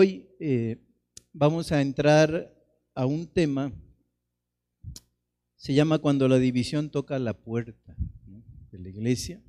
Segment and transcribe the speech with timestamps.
[0.00, 0.76] Hoy eh,
[1.32, 2.54] vamos a entrar
[2.94, 3.72] a un tema,
[5.56, 7.96] se llama cuando la división toca la puerta
[8.70, 9.42] de la iglesia.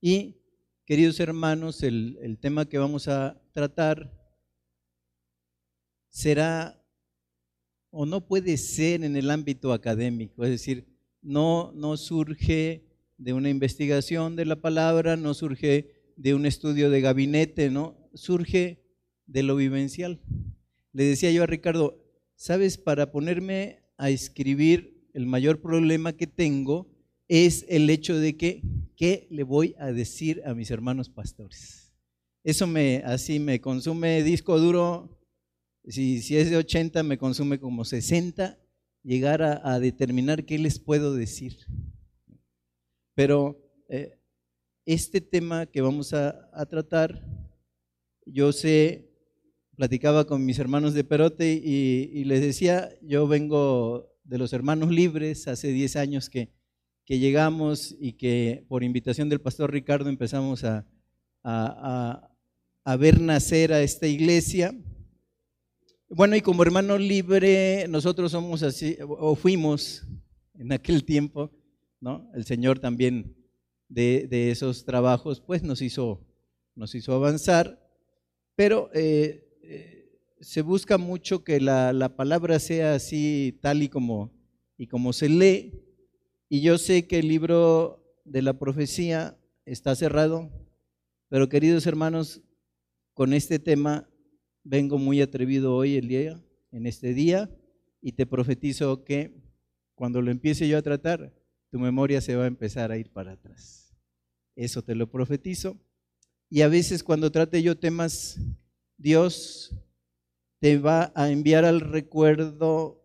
[0.00, 0.42] Y,
[0.86, 4.12] queridos hermanos, el, el tema que vamos a tratar
[6.08, 6.84] será
[7.90, 10.84] o no puede ser en el ámbito académico, es decir,
[11.22, 17.00] no, no surge de una investigación de la palabra, no surge de un estudio de
[17.00, 18.10] gabinete, ¿no?
[18.14, 18.89] Surge
[19.30, 20.20] de lo vivencial.
[20.92, 22.02] Le decía yo a Ricardo,
[22.36, 26.88] sabes, para ponerme a escribir, el mayor problema que tengo
[27.26, 28.62] es el hecho de que,
[28.96, 31.92] ¿qué le voy a decir a mis hermanos pastores?
[32.44, 35.20] Eso me, así me consume disco duro,
[35.86, 38.58] si, si es de 80 me consume como 60,
[39.02, 41.58] llegar a, determinar qué les puedo decir.
[43.14, 44.18] Pero eh,
[44.86, 47.22] este tema que vamos a, tratar,
[48.24, 49.09] yo sé,
[49.80, 55.48] platicaba con mis hermanos de Perote y, les decía, yo vengo de los hermanos libres,
[55.48, 56.52] hace 10 años que,
[57.06, 60.86] llegamos y que por invitación del pastor Ricardo empezamos a,
[61.42, 62.30] a,
[62.84, 64.78] a ver nacer a esta iglesia.
[66.10, 70.06] Bueno, y como hermano libre, nosotros somos así, o fuimos
[70.58, 71.50] en aquel tiempo,
[72.00, 72.30] ¿no?
[72.34, 73.34] El Señor también
[73.88, 76.22] de, esos trabajos, pues nos hizo,
[76.74, 77.82] nos hizo avanzar,
[78.54, 79.46] pero eh,
[80.40, 84.32] se busca mucho que la, palabra sea así, tal y como,
[84.76, 85.82] y como se lee,
[86.48, 90.50] y yo sé que el libro de la profecía está cerrado,
[91.28, 92.42] pero queridos hermanos,
[93.14, 94.08] con este tema
[94.64, 97.50] vengo muy atrevido hoy el día, en este día,
[98.00, 99.34] y te profetizo que
[99.94, 101.34] cuando lo empiece yo a tratar,
[101.70, 103.94] tu memoria se va a empezar a ir para atrás.
[104.56, 105.78] Eso te lo profetizo.
[106.48, 108.40] Y a veces cuando trate yo temas,
[109.00, 109.74] Dios
[110.58, 113.02] te va a enviar al recuerdo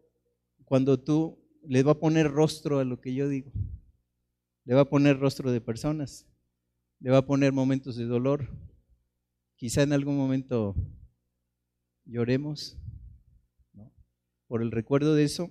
[0.65, 3.53] cuando tú le va a poner rostro a lo que yo digo.
[4.65, 6.27] Le va a poner rostro de personas.
[6.99, 8.49] Le va a poner momentos de dolor.
[9.55, 10.75] Quizá en algún momento
[12.03, 12.77] lloremos
[14.47, 15.49] por el recuerdo de eso.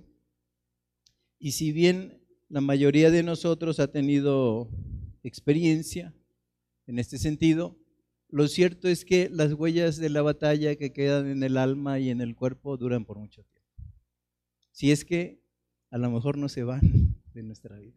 [1.39, 4.69] Y si bien la mayoría de nosotros ha tenido
[5.23, 6.15] experiencia
[6.87, 7.79] en este sentido,
[8.35, 12.11] lo cierto es que las huellas de la batalla que quedan en el alma y
[12.11, 13.71] en el cuerpo duran por mucho tiempo.
[14.73, 15.41] Si es que
[15.89, 17.95] a lo mejor no se van de nuestra vida,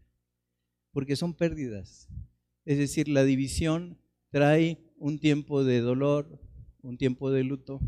[0.91, 2.07] porque son pérdidas.
[2.65, 3.97] Es decir, la división
[4.29, 6.39] trae un tiempo de dolor,
[6.83, 7.79] un tiempo de luto,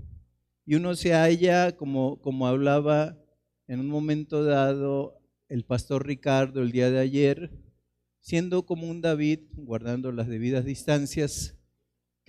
[0.66, 3.16] y uno se halla, como, como hablaba
[3.68, 7.52] en un momento dado el pastor Ricardo el día de ayer,
[8.22, 11.59] siendo como un David, guardando las debidas distancias,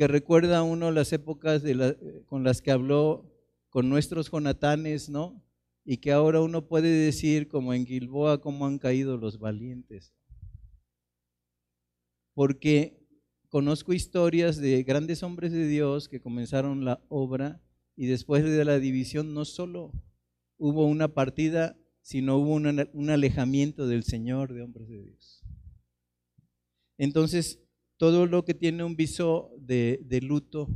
[0.01, 3.31] que recuerda a uno las épocas de con las que habló
[3.69, 5.45] con nuestros Jonatanes, ¿no?
[5.85, 10.15] Y que ahora uno puede decir, como en Gilboa, cómo han caído los valientes.
[12.33, 13.07] Porque
[13.51, 17.63] conozco historias de grandes hombres de Dios que comenzaron la obra
[17.95, 19.93] y después de la división no solo
[20.57, 25.45] hubo una partida, sino hubo un alejamiento del Señor de hombres de Dios.
[26.97, 27.61] Entonces,
[28.01, 30.71] todo lo que tiene un viso de, luto,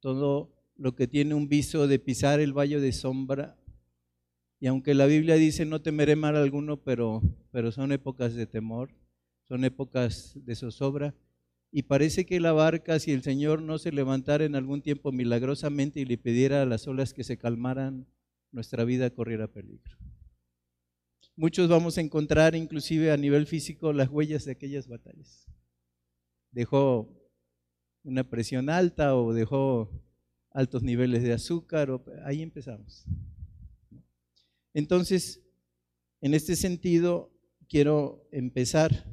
[0.00, 3.58] todo lo que tiene un viso de pisar el valle de sombra,
[4.58, 7.20] y aunque la Biblia dice no temeré mal alguno, pero,
[7.50, 8.94] pero son épocas de temor,
[9.46, 11.14] son épocas de zozobra,
[11.70, 16.00] y parece que la barca, si el Señor no se levantara en algún tiempo milagrosamente
[16.00, 18.06] y le pidiera a las olas que se calmaran,
[18.52, 19.98] nuestra vida corriera peligro.
[21.36, 25.46] Muchos vamos a encontrar inclusive a nivel físico las huellas de aquellas batallas.
[26.54, 27.12] Dejó
[28.02, 29.90] una presión alta o dejó
[30.50, 33.04] altos niveles de azúcar, o, ahí empezamos.
[34.72, 35.42] Entonces,
[36.20, 37.30] en este sentido,
[37.68, 39.04] quiero empezar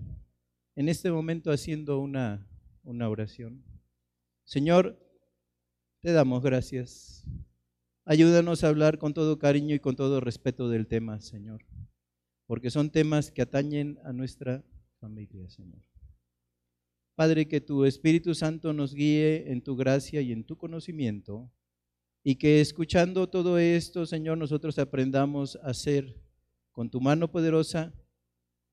[0.75, 2.47] en este momento haciendo una
[2.83, 3.63] una oración.
[4.44, 4.99] Señor,
[6.01, 7.25] te damos gracias.
[8.05, 11.63] Ayúdanos a hablar con todo cariño y con todo respeto del tema, Señor,
[12.47, 14.63] porque son temas que atañen a nuestra
[14.99, 15.90] familia, Señor.
[17.15, 21.51] Padre, que tu Espíritu Santo nos guíe en tu gracia y en tu conocimiento,
[22.23, 26.15] y que escuchando todo esto, Señor, nosotros aprendamos a ser,
[26.71, 27.93] con tu mano poderosa,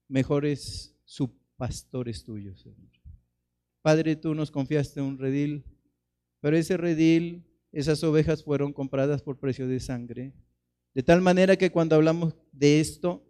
[0.06, 2.90] mejores subpastores tuyos, Señor.
[3.82, 5.64] Padre, tú nos confiaste un redil,
[6.40, 10.34] pero ese redil, esas ovejas fueron compradas por precio de sangre.
[10.94, 13.24] De tal manera que cuando hablamos de esto,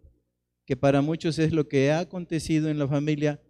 [0.65, 3.41] que para muchos es lo que ha acontecido en la familia,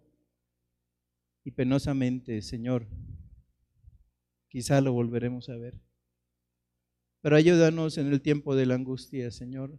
[1.44, 2.86] y penosamente, Señor,
[4.48, 5.80] quizá lo volveremos a ver.
[7.22, 9.78] pero ayúdanos en el tiempo de la angustia, Señor.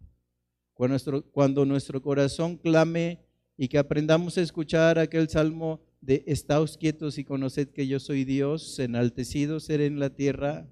[1.31, 3.25] Cuando nuestro, corazón clame
[3.57, 8.25] y que aprendamos a escuchar aquel salmo de Estaos quietos y conoced que yo soy
[8.25, 10.67] Dios, enaltecido seré en la tierra,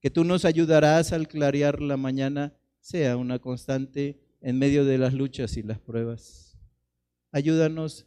[0.00, 5.14] que tú nos ayudarás al clarear la mañana, sea una constante en medio de las
[5.14, 6.56] luchas y las pruebas.
[7.32, 8.06] Ayúdanos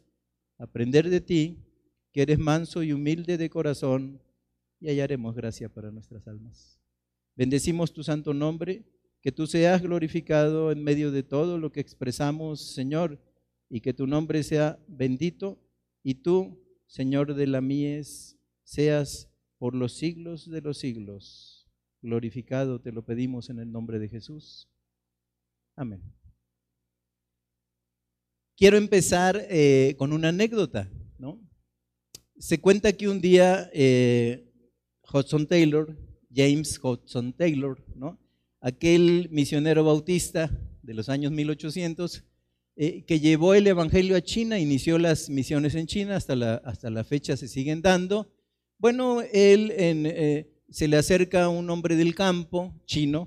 [0.60, 1.58] aprender de ti,
[2.12, 4.22] que eres manso y humilde de corazón,
[4.78, 6.78] y hallaremos gracia para nuestras almas.
[7.34, 8.84] Bendecimos tu santo nombre,
[9.22, 13.18] que tú seas glorificado en medio de todo lo que expresamos, Señor,
[13.68, 15.58] y que tu nombre sea bendito,
[16.02, 21.60] y tú, Señor de la mies, seas por los siglos de los siglos
[22.02, 24.68] glorificado, te lo pedimos en el nombre de Jesús.
[25.76, 26.19] Amén.
[28.60, 30.86] Quiero empezar eh, con una anécdota,
[31.16, 31.40] ¿no?
[32.38, 34.52] Se cuenta que un día eh,
[35.10, 35.96] Hudson Taylor,
[36.30, 38.20] James Hudson Taylor, ¿no?
[38.60, 40.50] aquel misionero bautista
[40.82, 42.22] de los años 1800,
[42.76, 46.90] eh, que llevó el Evangelio a China, inició las misiones en China, hasta la, hasta
[46.90, 48.30] la fecha se siguen dando.
[48.76, 53.24] Bueno, él en, se le acerca un hombre del campo, chino,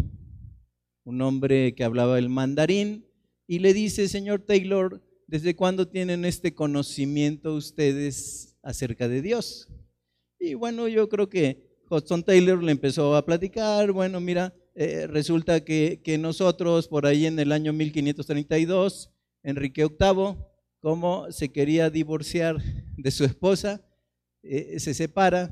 [1.04, 3.08] un hombre que hablaba el mandarín,
[3.48, 5.02] y le dice, señor Taylor,
[5.34, 9.68] ¿desde cuándo tienen este conocimiento ustedes acerca de Dios?
[10.40, 15.66] Y bueno, yo creo que Hudson Taylor le empezó a platicar, bueno, mira, eh, resulta
[15.66, 20.38] que, nosotros por ahí en el año 1532, Enrique VIII,
[20.80, 22.62] como se quería divorciar
[22.96, 23.84] de su esposa,
[24.44, 25.50] eh, se separa,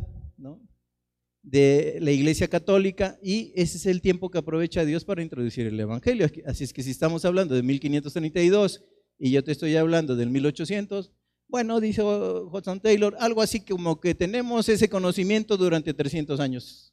[1.43, 5.79] de la Iglesia Católica y ese es el tiempo que aprovecha Dios para introducir el
[5.79, 6.29] Evangelio.
[6.45, 8.83] Así es que si estamos hablando de 1532
[9.23, 11.11] y yo te estoy hablando del 1800,
[11.47, 16.91] bueno, dijo Hudson Taylor, algo así como que tenemos ese conocimiento durante 300 años.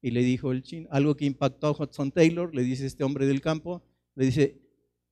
[0.00, 3.26] Y le dijo el chino, algo que impactó a Hudson Taylor, le dice este hombre
[3.26, 3.82] del campo,
[4.14, 4.62] le dice,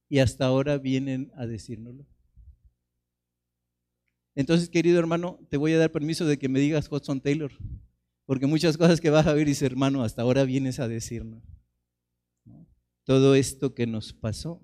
[0.08, 2.06] y hasta ahora vienen a decírnoslo.
[4.36, 7.50] Entonces, querido hermano, te voy a dar permiso de que me digas Hudson Taylor,
[8.25, 11.42] porque muchas cosas que vas a ver, dice hermano, hasta ahora vienes a decirnos
[13.02, 14.62] todo esto que nos pasó.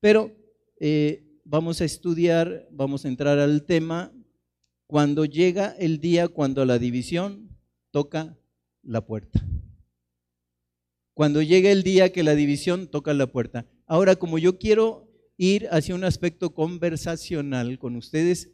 [0.00, 0.36] Pero
[0.80, 4.12] eh, vamos a estudiar, vamos a entrar al tema,
[4.86, 7.50] cuando llega el día cuando la división
[7.90, 8.38] toca
[8.82, 9.44] la puerta.
[11.14, 13.66] Cuando llega el día que la división toca la puerta.
[13.86, 18.50] Ahora, como yo quiero ir hacia un aspecto conversacional con ustedes,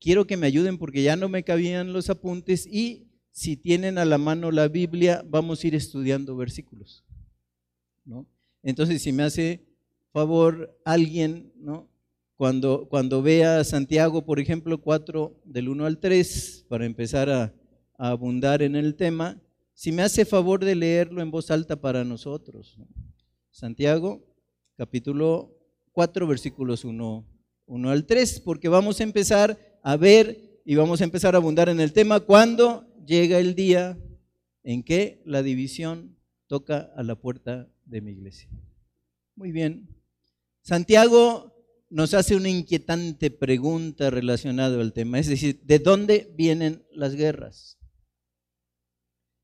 [0.00, 4.04] quiero que me ayuden porque ya no me cabían los apuntes y si tienen a
[4.04, 7.04] la mano la Biblia, vamos a ir estudiando versículos.
[8.04, 8.26] ¿no?
[8.62, 9.67] Entonces, si me hace
[10.12, 11.88] favor alguien, ¿no?
[12.38, 17.52] cuando, cuando vea Santiago, por ejemplo, 4 del 1 al 3, para empezar a,
[18.00, 19.42] abundar en el tema,
[19.74, 22.78] si me hace favor de leerlo en voz alta para nosotros.
[23.50, 24.24] Santiago,
[24.76, 25.52] capítulo
[25.90, 27.26] 4, versículos 1,
[27.66, 31.68] 1 al 3, porque vamos a empezar a ver y vamos a empezar a abundar
[31.68, 33.98] en el tema cuando llega el día
[34.62, 36.16] en que la división
[36.46, 38.48] toca a la puerta de mi iglesia.
[39.34, 39.97] Muy bien.
[40.68, 41.54] Santiago
[41.88, 47.78] nos hace una inquietante pregunta relacionada al tema, es decir, ¿de dónde vienen las guerras?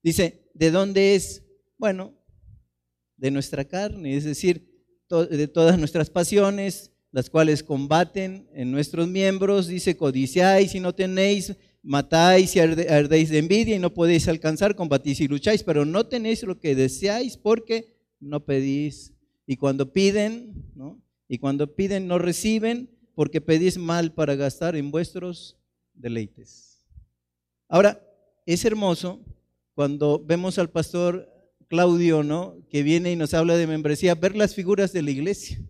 [0.02, 1.42] Dice, ¿de dónde es?
[1.78, 2.12] Bueno,
[3.16, 4.68] de nuestra carne, es decir,
[5.08, 11.56] de todas nuestras pasiones, las cuales combaten en nuestros miembros, dice, codiciáis y no tenéis,
[11.82, 16.42] matáis y ardéis de envidia y no podéis alcanzar, combatís y lucháis, pero no tenéis
[16.42, 19.14] lo que deseáis porque no pedís.
[19.46, 21.03] Y cuando piden, ¿no?
[21.28, 25.56] Y cuando piden no reciben porque pedís mal para gastar en vuestros
[25.94, 26.84] deleites.
[27.68, 28.00] Ahora,
[28.46, 29.20] es hermoso
[29.74, 31.30] cuando vemos al pastor
[31.68, 32.56] Claudio, ¿no?
[32.68, 35.60] Que viene y nos habla de membresía, ver las figuras de la iglesia.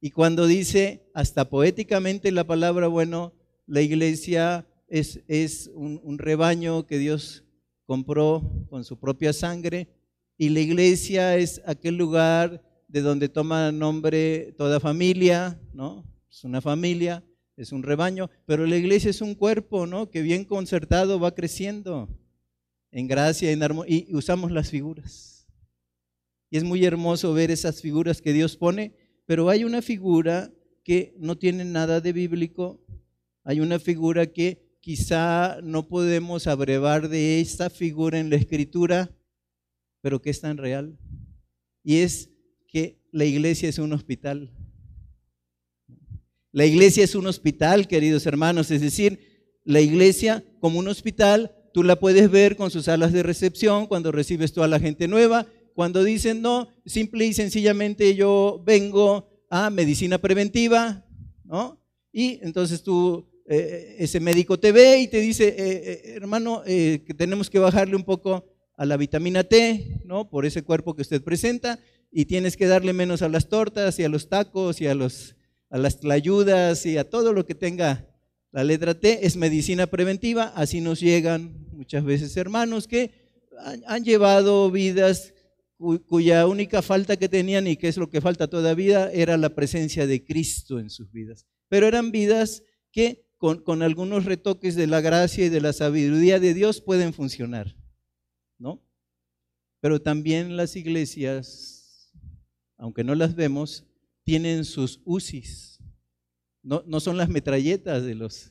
[0.00, 3.32] Y cuando dice hasta poéticamente la palabra, bueno,
[3.66, 7.44] la iglesia es, es un, un, rebaño que Dios
[7.86, 9.88] compró con su propia sangre
[10.36, 12.62] y la iglesia es aquel lugar
[12.92, 16.04] de donde toma nombre toda familia, ¿no?
[16.30, 17.24] Es una familia,
[17.56, 20.10] es un rebaño, pero la iglesia es un cuerpo, ¿no?
[20.10, 22.08] Que bien concertado va creciendo
[22.90, 25.48] en gracia, en armonía, y usamos las figuras.
[26.50, 28.94] Y es muy hermoso ver esas figuras que Dios pone
[29.26, 30.52] pero hay una figura
[30.84, 32.80] que no tiene nada de bíblico,
[33.44, 39.10] hay una figura que quizá no podemos abrevar de esta figura en la escritura,
[40.00, 40.98] pero que es tan real.
[41.84, 42.30] Y es
[42.72, 44.50] que la iglesia es un hospital.
[46.50, 49.20] La iglesia es un hospital, queridos hermanos, es decir,
[49.64, 54.12] la iglesia como un hospital tú la puedes ver con sus salas de recepción, cuando
[54.12, 60.18] recibes toda la gente nueva, cuando dicen, no, simple y sencillamente yo vengo a medicina
[60.18, 61.06] preventiva,
[61.44, 61.80] ¿no?
[62.12, 67.14] Y entonces tú, eh, ese médico te ve y te dice, eh, eh, hermano, que
[67.16, 68.44] tenemos que bajarle un poco
[68.76, 70.28] a la vitamina T, ¿no?
[70.28, 71.78] Por ese cuerpo que usted presenta,
[72.12, 75.34] y tienes que darle menos a las tortas y a los tacos y a, los,
[75.70, 78.06] a las tlayudas y a todo lo que tenga
[78.52, 83.10] la letra T, es medicina preventiva, así nos llegan muchas veces hermanos que
[83.86, 85.32] han, llevado vidas
[86.06, 90.06] cuya única falta que tenían y que es lo que falta todavía era la presencia
[90.06, 91.46] de Cristo en sus vidas.
[91.68, 96.38] Pero eran vidas que con, con algunos retoques de la gracia y de la sabiduría
[96.38, 97.74] de Dios pueden funcionar,
[98.58, 98.82] ¿no?
[99.80, 101.81] Pero también las iglesias
[102.82, 103.86] aunque no las vemos,
[104.24, 105.78] tienen sus UCIs.
[106.64, 108.50] No, no son las metralletas de los,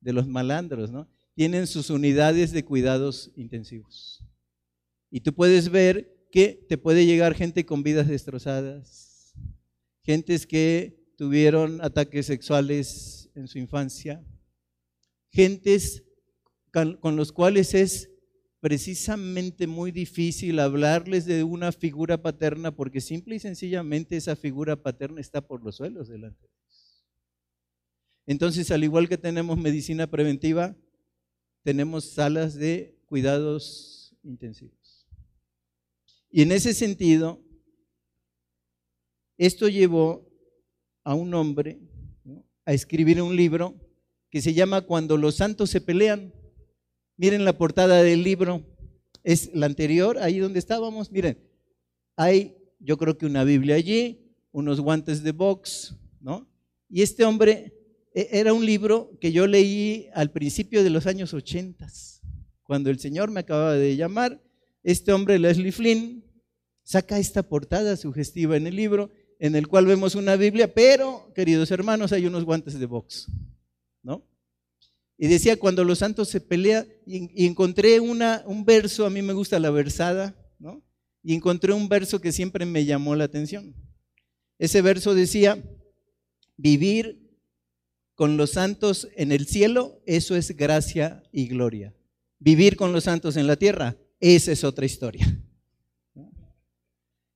[0.00, 1.08] de los malandros, ¿no?
[1.34, 4.22] Tienen sus unidades de cuidados intensivos.
[5.10, 9.32] Y tú puedes ver que te puede llegar gente con vidas destrozadas,
[10.02, 14.22] gentes que tuvieron ataques sexuales en su infancia,
[15.30, 16.04] gentes
[16.70, 18.10] con los cuales es
[18.60, 25.20] precisamente muy difícil hablarles de una figura paterna porque simple y sencillamente esa figura paterna
[25.20, 27.04] está por los suelos delante de ellos.
[28.26, 30.76] Entonces, al igual que tenemos medicina preventiva,
[31.62, 35.08] tenemos salas de cuidados intensivos.
[36.30, 37.42] Y en ese sentido,
[39.36, 40.30] esto llevó
[41.02, 41.80] a un hombre
[42.64, 43.74] a escribir un libro
[44.30, 46.32] que se llama Cuando los santos se pelean.
[47.20, 48.62] Miren la portada del libro,
[49.24, 51.12] es la anterior, ahí donde estábamos.
[51.12, 51.36] Miren,
[52.16, 56.48] hay yo creo que una Biblia allí, unos guantes de box, ¿no?
[56.88, 57.74] Y este hombre
[58.14, 61.86] e, era un libro que yo leí al principio de los años 80,
[62.62, 64.42] cuando el Señor me acababa de llamar.
[64.82, 66.24] Este hombre, Leslie Flynn,
[66.84, 71.70] saca esta portada sugestiva en el libro, en el cual vemos una Biblia, pero, queridos
[71.70, 73.26] hermanos, hay unos guantes de box.
[75.22, 79.34] Y decía, cuando los santos se pelean, y, encontré una, un verso, a mí me
[79.34, 80.82] gusta la versada, ¿no?
[81.22, 83.74] Y encontré un verso que siempre me llamó la atención.
[84.58, 85.62] Ese verso decía,
[86.56, 87.36] vivir
[88.14, 91.94] con los santos en el cielo, eso es gracia y gloria.
[92.38, 95.38] Vivir con los santos en la tierra, esa es otra historia.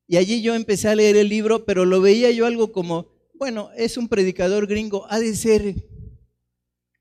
[0.06, 3.68] Y allí yo empecé a leer el libro, pero lo veía yo algo como, bueno,
[3.76, 5.74] es un predicador gringo, ha de ser,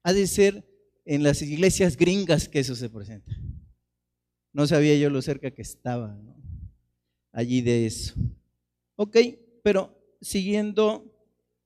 [0.03, 0.72] ha de ser
[1.05, 3.31] en las iglesias gringas que eso se presenta.
[4.53, 6.17] No sabía yo lo cerca que estaba
[7.31, 8.13] allí de eso.
[8.95, 9.17] Ok,
[9.63, 11.11] pero siguiendo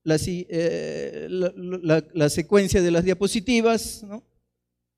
[0.03, 1.27] la, eh,
[2.29, 4.05] secuencia de las diapositivas,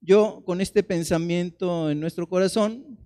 [0.01, 2.97] yo con este pensamiento en nuestro corazón,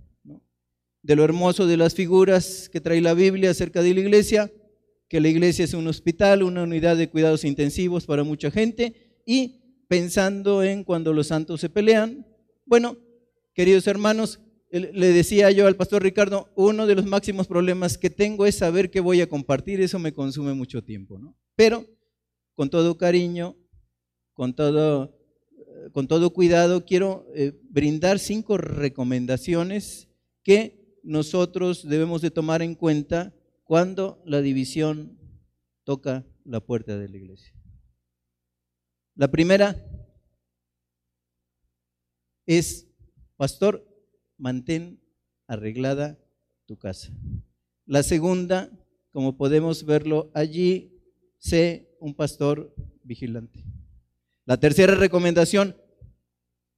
[1.02, 4.52] de lo hermoso de las figuras que trae la Biblia acerca de la iglesia,
[5.10, 9.62] que la iglesia es un hospital, una unidad de cuidados intensivos para mucha gente, y
[9.88, 12.25] pensando en cuando los santos se pelean.
[12.66, 12.98] Bueno,
[13.54, 14.40] queridos hermanos,
[14.72, 18.90] le decía yo al pastor Ricardo, uno de los máximos problemas que tengo es saber
[18.90, 21.38] qué voy a compartir, eso me consume mucho tiempo, ¿no?
[21.56, 21.86] Pero
[22.56, 23.56] con todo cariño,
[24.34, 25.16] con todo,
[25.58, 30.10] eh, con todo cuidado, quiero eh, brindar cinco recomendaciones
[30.42, 35.20] que nosotros debemos de tomar en cuenta cuando la división
[35.84, 37.54] toca la puerta de la iglesia.
[39.15, 39.75] La primera
[42.46, 42.88] es,
[43.38, 43.88] pastor,
[44.38, 45.00] mantén
[45.48, 46.20] arreglada
[46.65, 47.12] tu casa.
[47.86, 48.72] La segunda,
[49.12, 51.00] como podemos verlo allí,
[51.38, 53.63] sé un pastor vigilante.
[54.46, 55.77] La tercera recomendación,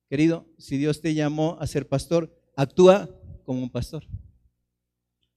[0.10, 3.10] querido, si Dios te llamó a ser pastor, actúa
[3.46, 4.04] como un pastor.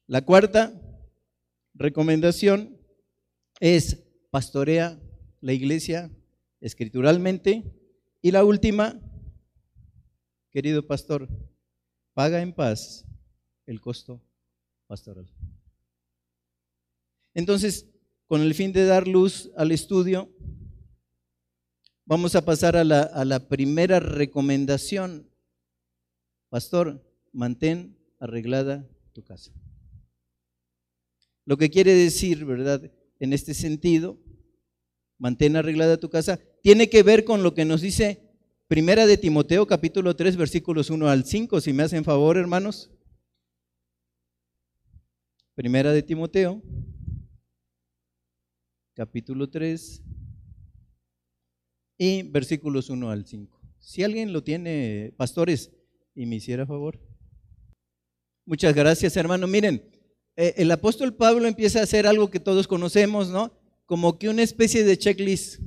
[0.07, 0.75] La cuarta
[1.75, 2.77] recomendación
[3.61, 5.01] es pastorea
[5.41, 6.11] la iglesia
[6.61, 7.65] escrituralmente.
[8.23, 9.01] Y la última,
[10.51, 11.29] querido pastor,
[12.15, 13.07] paga en paz
[13.67, 14.21] el costo
[14.87, 15.31] pastoral.
[17.35, 17.87] Entonces,
[18.27, 20.31] con el fin de dar luz al estudio,
[22.05, 25.31] vamos a pasar a la, a la primera recomendación.
[26.49, 29.53] Pastor, mantén arreglada tu casa.
[31.45, 32.93] Lo que quiere decir, ¿verdad?
[33.21, 34.19] En este sentido,
[35.19, 38.29] mantén arreglada tu casa, tiene que ver con lo que nos dice
[38.69, 42.91] Primera de Timoteo capítulo 3 versículos 1 al 5, si me hacen favor, hermanos.
[45.55, 46.63] Primera de Timoteo
[48.95, 50.03] capítulo 3
[51.99, 53.61] y versículos 1 al 5.
[53.79, 55.71] Si alguien lo tiene, pastores,
[56.15, 57.01] y me hiciera favor.
[58.45, 59.47] Muchas gracias, hermano.
[59.47, 59.89] Miren,
[60.37, 63.53] eh, el apóstol Pablo empieza a hacer algo que todos conocemos, ¿no?
[63.87, 65.61] Como que una especie de checklist.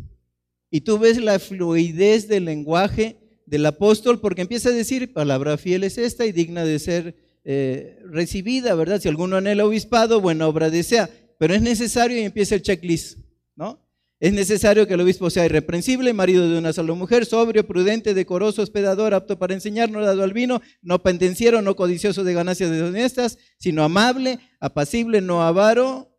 [0.71, 5.83] Y tú ves la fluidez del lenguaje del apóstol porque empieza a decir, palabra fiel
[5.83, 9.01] es esta y digna de ser eh, recibida, ¿verdad?
[9.01, 11.09] Si alguno anhela obispado, buena obra desea.
[11.37, 13.19] Pero es necesario y empieza el checklist,
[13.55, 13.85] ¿no?
[14.21, 18.61] Es necesario que el obispo sea irreprensible, marido de una sola mujer, sobrio, prudente, decoroso,
[18.61, 23.39] hospedador, apto para enseñar, no dado al vino, no pendenciero, no codicioso de ganancias deshonestas,
[23.57, 26.15] sino amable, apacible, no avaro,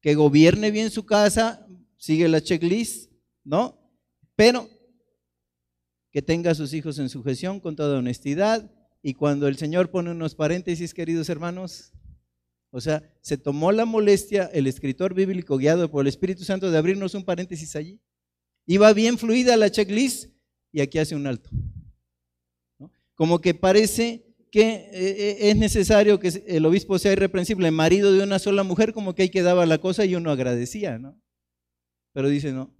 [0.00, 3.05] que gobierne bien su casa, sigue la checklist,
[3.46, 3.78] ¿no?
[4.34, 4.68] Pero
[6.10, 8.70] que tenga a sus hijos en sujeción con toda honestidad.
[9.02, 11.92] Y cuando el Señor pone unos paréntesis, queridos hermanos,
[12.70, 16.76] o sea, se tomó la molestia el escritor bíblico guiado por el Espíritu Santo de
[16.76, 18.00] abrirnos un paréntesis allí.
[18.66, 20.32] Iba bien fluida la checklist
[20.72, 21.48] y aquí hace un alto.
[23.14, 28.22] Como que parece que eh, eh, es necesario que el obispo sea irreprensible, marido de
[28.22, 31.20] una sola mujer, como que ahí quedaba la cosa y uno agradecía, ¿no?
[32.12, 32.74] Pero dice, no,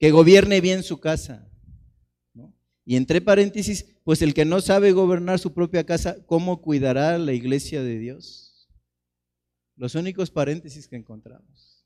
[0.00, 1.46] que gobierne bien su casa.
[2.86, 7.34] Y entre paréntesis, pues el que no sabe gobernar su propia casa, ¿cómo cuidará la
[7.34, 8.68] iglesia de Dios?
[9.76, 11.84] Los únicos paréntesis que encontramos.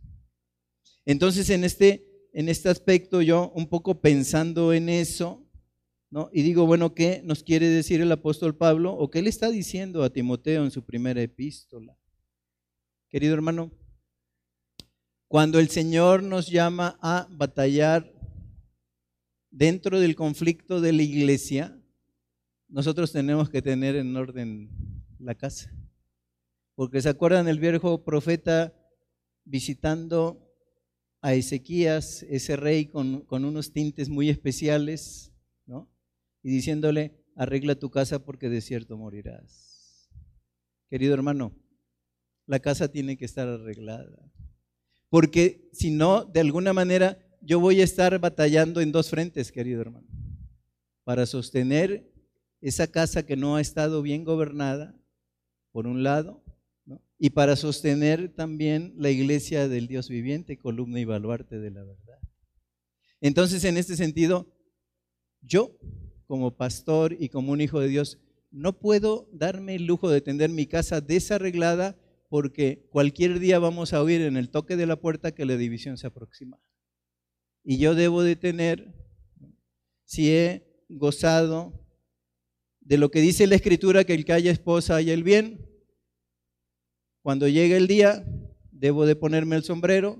[1.04, 5.44] Entonces, en este, en este aspecto, yo un poco pensando en eso,
[6.08, 6.30] ¿no?
[6.32, 8.94] Y digo, bueno, ¿qué nos quiere decir el apóstol Pablo?
[8.94, 11.98] ¿O qué le está diciendo a Timoteo en su primera epístola?
[13.10, 13.72] Querido hermano,
[15.34, 18.08] cuando el Señor nos llama a batallar
[19.50, 21.76] dentro del conflicto de la iglesia,
[22.68, 24.70] nosotros tenemos que tener en orden
[25.18, 25.76] la casa.
[26.76, 28.76] Porque se acuerdan el viejo profeta
[29.44, 30.56] visitando
[31.20, 35.32] a Ezequías, ese rey con, unos tintes muy especiales,
[35.66, 35.92] ¿no?
[36.44, 40.08] Y diciéndole, arregla tu casa porque de cierto morirás.
[40.88, 41.56] Querido hermano,
[42.46, 44.30] la casa tiene que estar arreglada.
[45.14, 49.80] Porque si no, de alguna manera yo voy a estar batallando en dos frentes, querido
[49.80, 50.08] hermano,
[51.04, 52.12] para sostener
[52.60, 55.00] esa casa que no ha estado bien gobernada,
[55.70, 56.42] por un lado,
[57.16, 62.18] y para sostener también la iglesia del Dios viviente, columna y baluarte de la verdad.
[63.20, 64.52] Entonces, en este sentido,
[65.42, 65.78] yo,
[66.26, 68.18] como pastor y como un hijo de Dios,
[68.50, 71.96] no puedo darme el lujo de tener mi casa desarreglada
[72.28, 75.96] porque cualquier día vamos a oír en el toque de la puerta que la división
[75.96, 76.58] se aproxima.
[77.62, 78.94] Y yo debo de tener,
[80.04, 81.86] si he gozado
[82.80, 85.66] de lo que dice la escritura, que el que haya esposa haya el bien,
[87.22, 88.24] cuando llegue el día,
[88.70, 90.18] debo de ponerme el sombrero,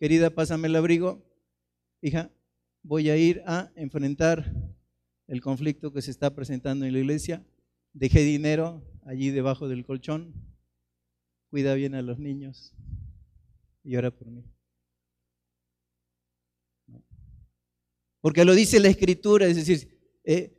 [0.00, 1.24] querida, pásame el abrigo,
[2.00, 2.32] hija,
[2.82, 4.52] voy a ir a enfrentar
[5.28, 7.46] el conflicto que se está presentando en la iglesia,
[7.92, 10.51] dejé dinero allí debajo del colchón,
[11.52, 12.72] cuida bien a los niños
[13.84, 14.42] y ora por mí.
[18.22, 20.58] Porque lo dice la escritura, es decir, eh,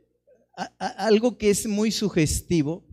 [0.78, 2.86] algo que es muy sugestivo,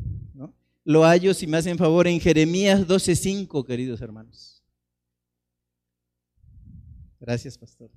[0.83, 4.63] lo hallo, si me hacen favor, en Jeremías 12.5, queridos hermanos.
[7.19, 7.91] Gracias, pastor.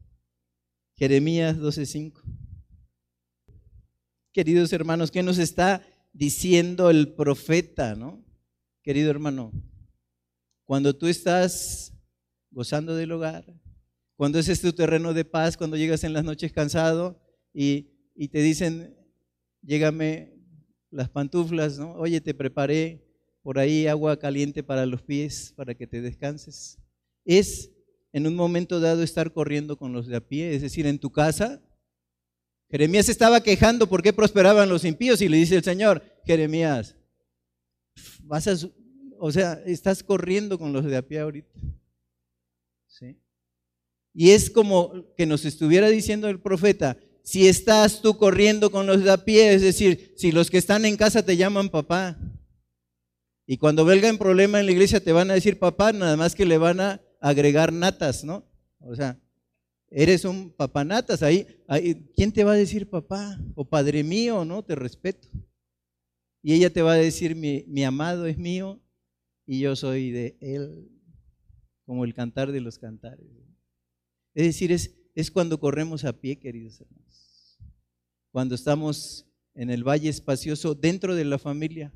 [0.97, 2.21] Jeremías 12.5.
[4.35, 8.23] Queridos hermanos, ¿qué nos está diciendo el profeta, no?
[8.83, 9.51] Querido hermano,
[10.65, 11.93] cuando tú estás
[12.51, 13.45] gozando del hogar,
[14.17, 17.21] cuando ese es tu terreno de paz, cuando llegas en las noches cansado
[17.53, 17.91] y,
[18.29, 18.97] te dicen,
[19.63, 20.35] llégame
[20.91, 21.95] las pantuflas, ¿no?
[21.95, 23.05] Oye, te preparé
[23.43, 26.79] por ahí agua caliente para los pies para que te descanses.
[27.25, 27.73] Es
[28.13, 31.11] en un momento dado estar corriendo con los de a pie, es decir, en tu
[31.11, 31.61] casa.
[32.71, 36.97] Jeremías estaba quejando por qué prosperaban los impíos y le dice el Señor, Jeremías,
[38.23, 38.57] vas a,
[39.27, 41.59] o sea, estás corriendo con los de a pie ahorita.
[42.87, 43.19] ¿Sí?
[44.13, 49.03] Y es como que nos estuviera diciendo el profeta, si estás tú corriendo con los
[49.03, 52.19] de a pie, es decir, si los que están en casa te llaman papá,
[53.47, 56.45] y cuando en problema en la iglesia te van a decir papá, nada más que
[56.45, 58.45] le van a agregar natas, ¿no?
[58.79, 59.19] O sea,
[59.89, 63.41] eres un papá natas, ahí, ahí ¿quién te va a decir papá?
[63.55, 64.63] O padre mío, ¿no?
[64.63, 65.29] Te respeto.
[66.43, 68.84] Y ella te va a decir, mi, mi amado es mío
[69.47, 70.91] y yo soy de él,
[71.85, 73.27] como el cantar de los cantares.
[74.35, 77.59] Es decir, es, es cuando corremos a pie, queridos hermanos.
[78.31, 81.93] Cuando estamos en el valle espacioso dentro de la familia.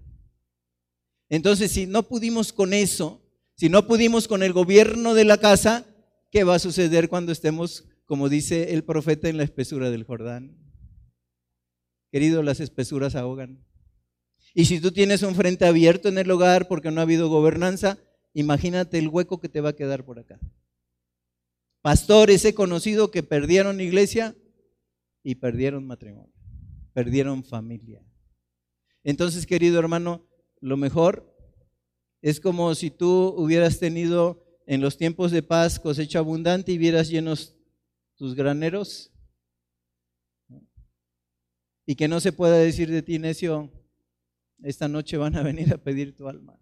[1.29, 3.23] Entonces, si no pudimos con eso,
[3.55, 5.85] si no pudimos con el gobierno de la casa,
[6.31, 10.57] ¿qué va a suceder cuando estemos, como dice el profeta, en la espesura del Jordán?
[12.13, 13.65] Querido, las espesuras ahogan.
[14.55, 17.99] Y si tú tienes un frente abierto en el hogar porque no ha habido gobernanza,
[18.33, 20.39] imagínate el hueco que te va a quedar por acá.
[21.83, 24.37] Pastores he conocido que perdieron iglesia
[25.23, 26.33] y perdieron matrimonio,
[26.93, 28.03] perdieron familia.
[29.05, 30.27] Entonces, querido hermano,
[30.61, 31.35] lo mejor
[32.21, 37.09] es como si tú hubieras tenido en los tiempos de paz cosecha abundante y vieras
[37.09, 37.57] llenos
[38.17, 39.13] tus graneros.
[41.87, 43.73] Y que no se pueda decir de ti, necio,
[44.63, 46.59] esta noche van a venir a pedir tu alma.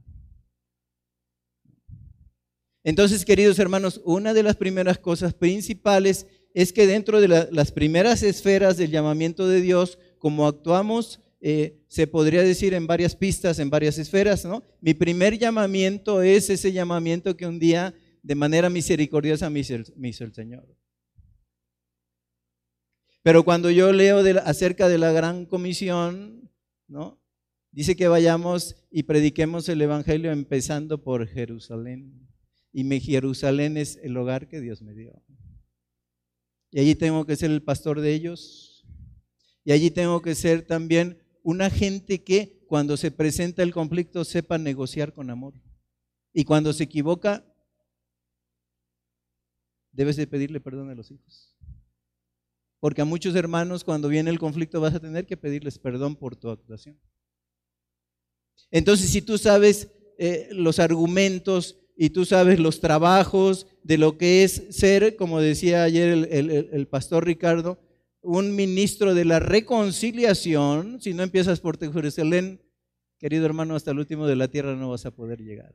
[2.84, 8.22] Entonces, queridos hermanos, una de las primeras cosas principales es que dentro de las primeras
[8.22, 13.70] esferas del llamamiento de Dios, como actuamos, eh, se podría decir en varias pistas, en
[13.70, 14.62] varias esferas, ¿no?
[14.80, 20.34] Mi primer llamamiento es ese llamamiento que un día de manera misericordiosa me hizo el,
[20.34, 20.66] Señor.
[23.22, 26.50] Pero cuando yo leo acerca de la gran comisión,
[26.88, 27.20] ¿no?
[27.76, 32.26] Dice que vayamos y prediquemos el Evangelio empezando por Jerusalén.
[32.72, 35.22] Y mi Jerusalén es el hogar que Dios me dio.
[36.70, 38.86] Y allí tengo que ser el pastor de ellos.
[39.62, 44.56] Y allí tengo que ser también una gente que cuando se presenta el conflicto sepa
[44.56, 45.52] negociar con amor.
[46.32, 47.44] Y cuando se equivoca,
[49.92, 51.54] debes de pedirle perdón a los hijos.
[52.80, 56.36] Porque a muchos hermanos cuando viene el conflicto vas a tener que pedirles perdón por
[56.36, 56.98] tu actuación.
[58.70, 59.88] Entonces, si tú sabes
[60.18, 65.82] eh, los argumentos y tú sabes los trabajos de lo que es ser, como decía
[65.82, 67.78] ayer el, pastor Ricardo,
[68.20, 72.60] un ministro de la reconciliación, si no empiezas por Jerusalén,
[73.18, 75.72] querido hermano, hasta el último de la tierra no vas a poder llegar.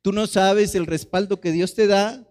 [0.00, 2.28] Tú no sabes el respaldo que Dios te da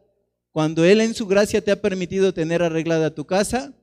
[0.52, 3.78] cuando Él en su gracia te ha permitido tener arreglada tu casa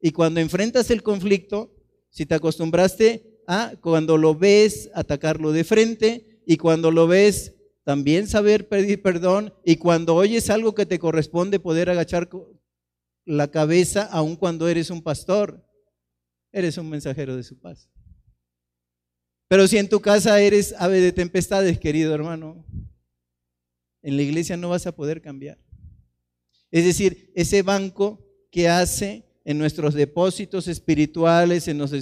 [0.00, 1.74] y cuando enfrentas el conflicto,
[2.08, 3.35] si te acostumbraste
[3.80, 7.54] cuando lo ves atacarlo de frente y cuando lo ves
[7.84, 12.28] también saber pedir perdón y cuando oyes algo que te corresponde poder agachar
[13.24, 15.64] la cabeza aun cuando eres un pastor,
[16.52, 17.88] eres un mensajero de su paz.
[19.48, 22.64] Pero si en tu casa eres ave de tempestades, querido hermano,
[24.02, 25.58] en la iglesia no vas a poder cambiar.
[26.70, 31.92] Es decir, ese banco que hace en nuestros depósitos espirituales, en los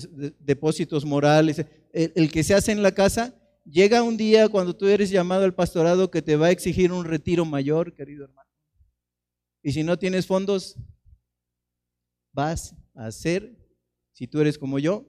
[0.40, 5.10] depósitos morales, el, que se hace en la casa, llega un día cuando tú eres
[5.10, 8.48] llamado al pastorado que te va a exigir un retiro mayor, querido hermano.
[9.62, 10.78] Y si no tienes fondos,
[12.32, 13.54] vas a ser,
[14.12, 15.06] si tú eres como yo,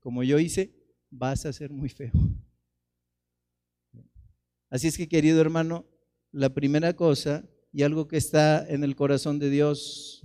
[0.00, 0.74] como yo hice,
[1.10, 2.10] vas a ser muy feo.
[4.68, 5.86] Así es que, querido hermano,
[6.32, 10.24] la primera cosa y algo que está en el corazón de Dios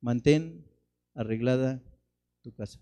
[0.00, 0.66] mantén
[1.14, 1.82] arreglada
[2.42, 2.80] tu casa.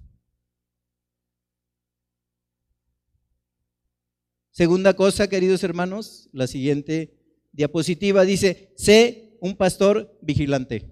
[4.50, 7.14] Segunda cosa, queridos hermanos, la siguiente
[7.52, 10.90] diapositiva dice, sé un pastor vigilante.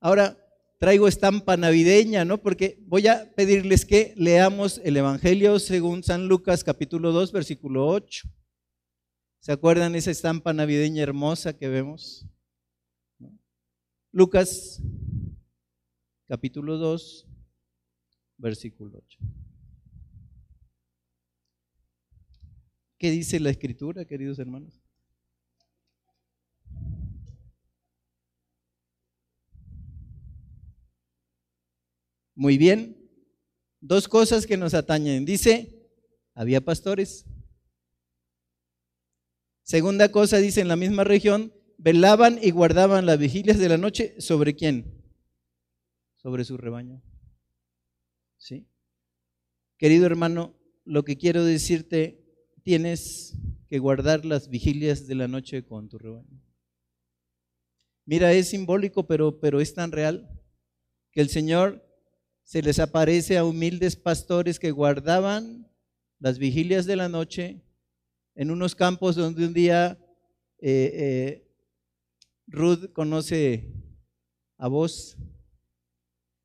[0.00, 0.38] Ahora
[0.78, 2.40] traigo estampa navideña, ¿no?
[2.40, 8.28] Porque voy a pedirles que leamos el Evangelio según San Lucas capítulo 2, versículo 8.
[9.40, 12.26] ¿Se acuerdan esa estampa navideña hermosa que vemos?
[14.14, 14.80] Lucas
[16.28, 17.26] capítulo 2,
[18.38, 19.18] versículo 8.
[22.96, 24.80] ¿Qué dice la escritura, queridos hermanos?
[32.36, 32.96] Muy bien.
[33.80, 35.24] Dos cosas que nos atañen.
[35.24, 35.90] Dice,
[36.34, 37.26] había pastores.
[39.64, 41.52] Segunda cosa, dice, en la misma región,
[41.84, 44.14] velaban y guardaban las vigilias de la noche.
[44.18, 45.04] ¿Sobre quién?
[46.24, 47.02] sobre su rebaño.
[48.38, 48.66] ¿Sí?
[49.76, 52.24] Querido hermano, lo que quiero decirte,
[52.62, 53.36] tienes
[53.68, 56.42] que guardar las vigilias de la noche con tu rebaño.
[58.06, 60.26] Mira, es simbólico, pero, pero es tan real
[61.12, 61.86] que el Señor
[62.42, 65.70] se les aparece a humildes pastores que guardaban
[66.20, 67.60] las vigilias de la noche
[68.34, 69.98] en unos campos donde un día
[70.58, 71.43] eh, eh,
[72.46, 73.72] Ruth conoce
[74.58, 75.16] a vos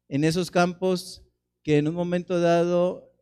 [0.07, 1.23] en esos campos
[1.62, 3.13] que en un momento dado,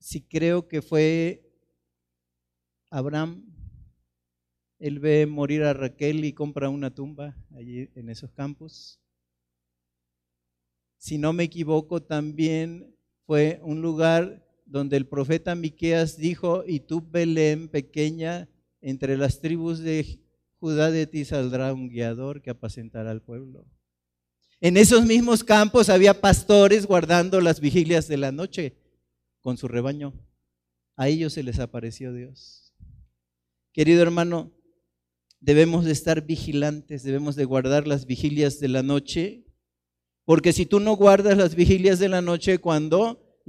[0.00, 1.50] si creo que fue
[2.90, 3.46] Abraham,
[4.78, 9.00] él ve morir a Raquel y compra una tumba allí en esos campos.
[10.98, 17.00] Si no me equivoco, también fue un lugar donde el profeta Miqueas dijo, y tú
[17.00, 18.48] Belén pequeña
[18.84, 20.20] entre las tribus de
[20.60, 23.66] Judá de ti saldrá un guiador que apacentará al pueblo.
[24.60, 28.76] En esos mismos campos había pastores guardando las vigilias de la noche
[29.40, 30.12] con su rebaño.
[30.96, 32.74] A ellos se les apareció Dios.
[33.72, 34.52] Querido hermano,
[35.40, 39.46] debemos de estar vigilantes, debemos de guardar las vigilias de la noche,
[40.24, 43.40] porque si tú no guardas las vigilias de la noche cuando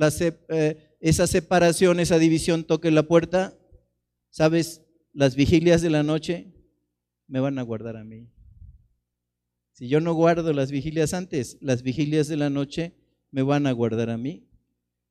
[0.50, 3.58] eh, esa separación, esa división toque la puerta,
[4.30, 4.85] sabes,
[5.16, 6.54] las vigilias de la noche
[7.28, 8.30] me van a guardar a mí.
[9.72, 12.94] Si yo no guardo las vigilias antes, las vigilias de la noche
[13.32, 14.46] me van a guardar a mí.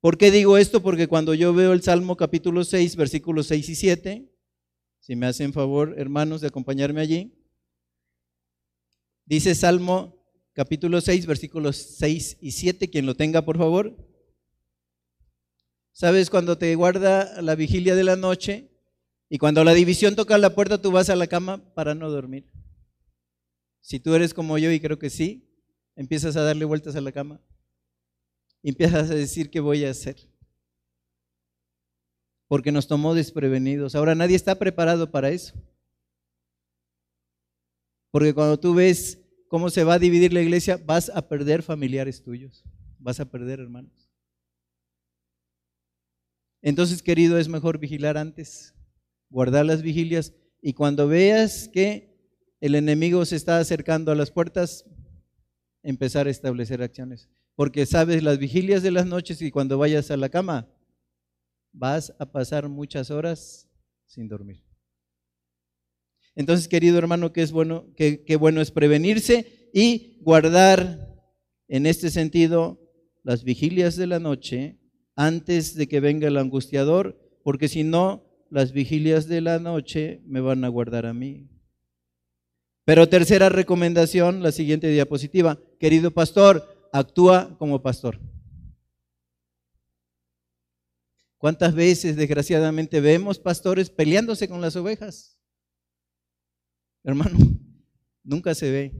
[0.00, 0.82] ¿Por qué digo esto?
[0.82, 4.30] Porque cuando yo veo el Salmo capítulo 6, versículos 6 y 7,
[5.00, 7.34] si me hacen favor, hermanos, de acompañarme allí,
[9.24, 13.96] dice Salmo capítulo 6, versículos 6 y 7, quien lo tenga, por favor.
[15.92, 18.73] ¿Sabes cuando te guarda la vigilia de la noche
[19.28, 22.50] y cuando la división toca la puerta tú vas a la cama para no dormir?
[23.80, 25.48] Si tú eres como yo, y creo que sí,
[25.96, 27.40] empiezas a darle vueltas a la cama
[28.62, 30.16] y empiezas a decir qué voy a hacer.
[32.48, 33.94] Porque nos tomó desprevenidos.
[33.94, 35.54] Ahora nadie está preparado para eso.
[38.10, 42.22] Porque cuando tú ves cómo se va a dividir la iglesia, vas a perder familiares
[42.22, 42.64] tuyos.
[42.98, 44.10] Vas a perder hermanos.
[46.62, 48.73] Entonces, querido, es mejor vigilar antes,
[49.35, 52.16] guardar las vigilias y cuando veas que
[52.61, 54.88] el enemigo se está acercando a las puertas,
[55.83, 57.29] empezar a establecer acciones.
[57.57, 60.70] Porque sabes las vigilias de las noches y cuando vayas a la cama,
[61.73, 63.68] vas a pasar muchas horas
[64.07, 64.64] sin dormir.
[66.37, 71.12] Entonces, querido hermano, qué es bueno, qué, qué bueno es prevenirse y guardar
[71.66, 72.81] en este sentido
[73.25, 74.79] las vigilias de la noche
[75.16, 78.23] antes de que venga el angustiador, porque si no,
[78.54, 81.50] las vigilias de la noche me van a guardar a mí.
[82.84, 85.58] Pero tercera recomendación, la siguiente diapositiva.
[85.80, 88.20] Querido pastor, actúa como pastor.
[91.36, 95.36] ¿Cuántas veces, desgraciadamente, vemos pastores peleándose con las ovejas?
[97.02, 97.36] Hermano,
[98.22, 98.92] nunca se ve.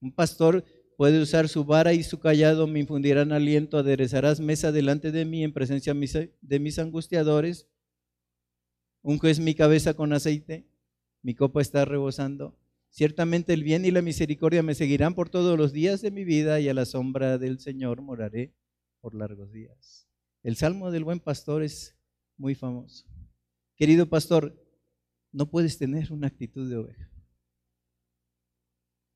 [0.00, 0.64] Un pastor
[0.96, 5.44] puede usar su vara y su callado, me infundirán aliento, aderezarás mesa delante de mí
[5.44, 7.69] en presencia de mis angustiadores.
[9.02, 10.66] Un juez mi cabeza con aceite,
[11.22, 12.58] mi copa está rebosando.
[12.90, 16.60] Ciertamente el bien y la misericordia me seguirán por todos los días de mi vida
[16.60, 18.52] y a la sombra del Señor moraré
[19.00, 20.08] por largos días.
[20.42, 21.96] El Salmo del Buen Pastor es
[22.36, 23.06] muy famoso.
[23.76, 24.60] Querido pastor,
[25.32, 27.10] no puedes tener una actitud de oveja.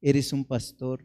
[0.01, 1.05] Eres un pastor.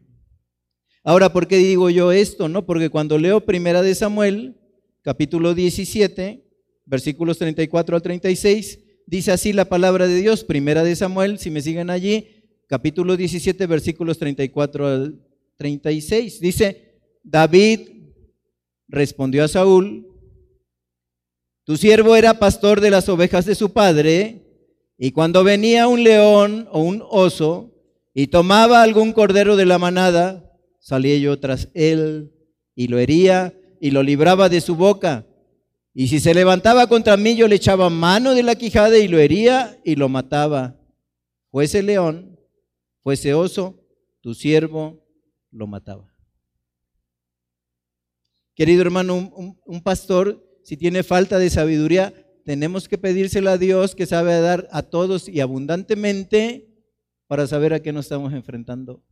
[1.04, 2.50] Ahora, ¿por qué digo yo esto?
[2.50, 4.60] No, porque cuando leo Primera de Samuel,
[5.02, 6.49] capítulo 17,
[6.90, 11.62] versículos 34 al 36, dice así la palabra de Dios, Primera de Samuel, si me
[11.62, 12.28] siguen allí,
[12.68, 15.20] capítulo 17, versículos 34 al
[15.56, 16.40] 36.
[16.42, 17.82] Dice, David
[18.88, 20.08] respondió a Saúl,
[21.64, 24.48] tu siervo era pastor de las ovejas de su padre,
[24.98, 27.76] y cuando venía un león o un oso
[28.16, 32.34] y tomaba algún cordero de la manada, salía yo tras él
[32.74, 35.29] y lo hería y lo libraba de su boca.
[35.94, 39.20] Y si se levantaba contra mí, yo le echaba mano de la quijada y lo
[39.20, 40.80] hería y lo mataba.
[41.52, 42.30] Fuese león
[43.10, 43.84] fuese oso,
[44.22, 45.04] tu siervo
[45.52, 46.14] lo mataba.
[48.56, 52.14] Querido hermano, un, pastor, si tiene falta de sabiduría,
[52.46, 56.70] tenemos que pedírsela a Dios que sabe dar a todos y abundantemente
[57.28, 59.04] para saber a qué nos estamos enfrentando.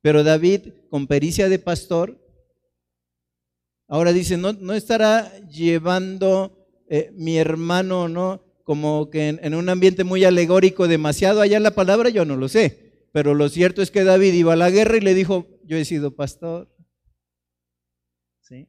[0.00, 2.18] Pero David, con pericia de pastor,
[3.90, 8.42] ahora dice, no, no estará llevando eh, mi hermano, ¿no?
[8.64, 12.48] Como que en, en, un ambiente muy alegórico, demasiado allá la palabra, yo no lo
[12.48, 15.76] sé pero lo cierto es que David iba a la guerra y le dijo, yo
[15.76, 16.72] he sido pastor.
[18.40, 18.68] ¿Sí?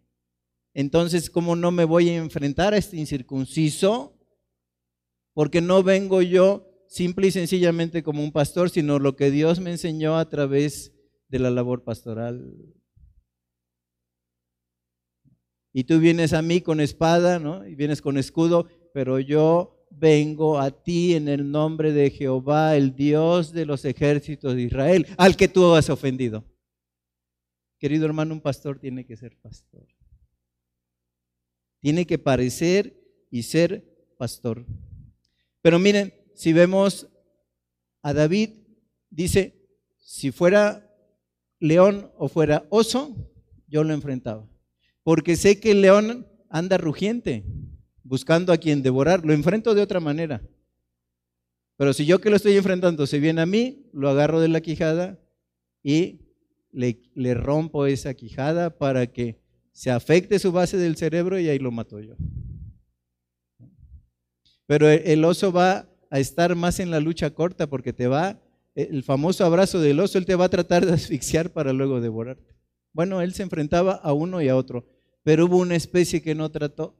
[0.73, 4.17] Entonces, ¿cómo no me voy a enfrentar a este incircunciso?
[5.33, 9.71] Porque no vengo yo simple y sencillamente como un pastor, sino lo que Dios me
[9.71, 10.93] enseñó a través
[11.27, 12.55] de la labor pastoral.
[15.73, 17.65] Y tú vienes a mí con espada, ¿no?
[17.65, 22.95] Y vienes con escudo, pero yo vengo a ti en el nombre de Jehová, el
[22.95, 26.45] Dios de los ejércitos de Israel, al que tú has ofendido.
[27.77, 29.87] Querido hermano, un pastor tiene que ser pastor.
[31.79, 32.95] Tiene que parecer
[33.29, 33.83] y ser
[34.17, 34.65] pastor.
[35.61, 37.07] Pero miren, si vemos
[38.01, 38.51] a David,
[39.09, 40.87] dice, si fuera
[41.59, 43.15] león o fuera oso,
[43.67, 44.50] yo lo enfrentaba.
[45.03, 47.45] Porque sé que el león anda rugiente
[48.03, 50.41] buscando a quien devorar, lo enfrento de otra manera.
[51.77, 54.61] Pero si yo que lo estoy enfrentando se viene a mí, lo agarro de la
[54.61, 55.17] quijada
[55.81, 56.19] y
[56.71, 61.71] le, rompo esa quijada para que se afecte su base del cerebro y ahí lo
[61.71, 62.15] mato yo.
[64.67, 68.39] Pero el oso va a estar más en la lucha corta porque te va,
[68.75, 72.50] el famoso abrazo del oso, él te va a tratar de asfixiar para luego devorarte.
[72.93, 74.85] Bueno, él se enfrentaba a uno y a otro,
[75.23, 76.97] pero hubo una especie que no trató.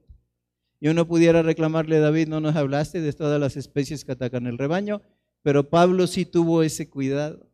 [0.80, 4.58] Y uno pudiera reclamarle, David, no nos hablaste de todas las especies que atacan el
[4.58, 5.02] rebaño,
[5.42, 7.48] pero Pablo sí tuvo ese cuidado.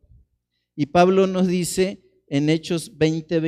[0.75, 3.39] Y Pablo nos dice en Hechos 20,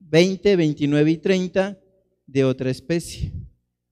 [0.00, 1.78] 20, 29 y 30
[2.26, 3.32] de otra especie.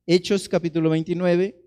[0.07, 1.63] Hechos capítulo 29,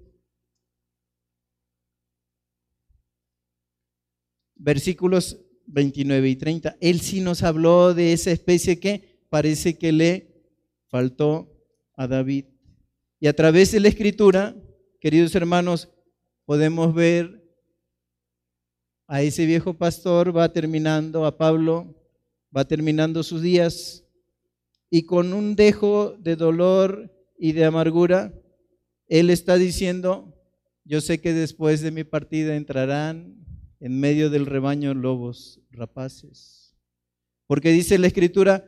[4.56, 6.78] versículos 29 y 30.
[6.82, 10.44] Él sí nos habló de esa especie que parece que le
[10.88, 11.56] faltó
[11.96, 12.46] a David.
[13.20, 14.56] Y a través de la escritura,
[15.00, 15.90] queridos hermanos,
[16.46, 17.44] podemos ver
[19.08, 21.96] a ese viejo pastor, va terminando, a Pablo,
[22.56, 24.06] va terminando sus días
[24.90, 28.34] y con un dejo de dolor y de amargura,
[29.08, 30.36] él está diciendo,
[30.84, 33.39] yo sé que después de mi partida entrarán
[33.80, 36.76] en medio del rebaño lobos rapaces.
[37.48, 38.66] Porque dice la escritura,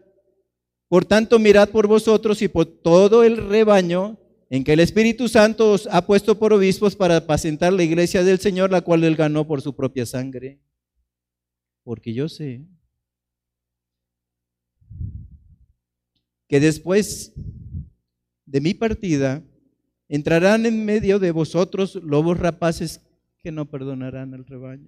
[0.87, 4.17] por tanto mirad por vosotros y por todo el rebaño
[4.49, 8.39] en que el Espíritu Santo os ha puesto por obispos para apacentar la iglesia del
[8.39, 10.59] Señor, la cual él ganó por su propia sangre.
[11.83, 12.65] Porque yo sé
[16.47, 17.33] que después
[18.45, 19.41] de mi partida
[20.09, 22.99] entrarán en medio de vosotros lobos rapaces
[23.41, 24.87] que no perdonarán al rebaño.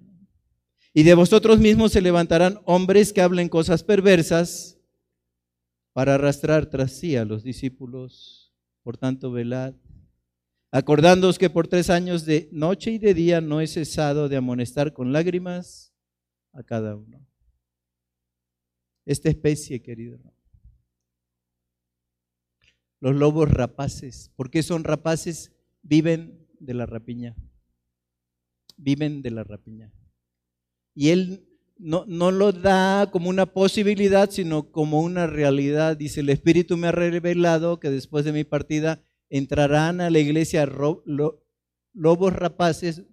[0.92, 4.78] Y de vosotros mismos se levantarán hombres que hablen cosas perversas
[5.92, 8.54] para arrastrar tras sí a los discípulos.
[8.82, 9.74] Por tanto, velad,
[10.70, 14.92] acordándoos que por tres años de noche y de día no he cesado de amonestar
[14.92, 15.92] con lágrimas
[16.52, 17.26] a cada uno.
[19.04, 20.18] Esta especie, querido
[23.04, 24.30] los lobos rapaces.
[24.34, 25.52] ¿Por qué son rapaces?
[25.82, 27.36] Viven de la rapiña.
[28.76, 29.92] Viven de la rapiña.
[30.94, 35.96] Y él no, no, lo da como una posibilidad, sino como una realidad.
[35.96, 40.66] Dice, el Espíritu me ha revelado que después de mi partida entrarán a la iglesia
[40.66, 43.04] lobos rapaces,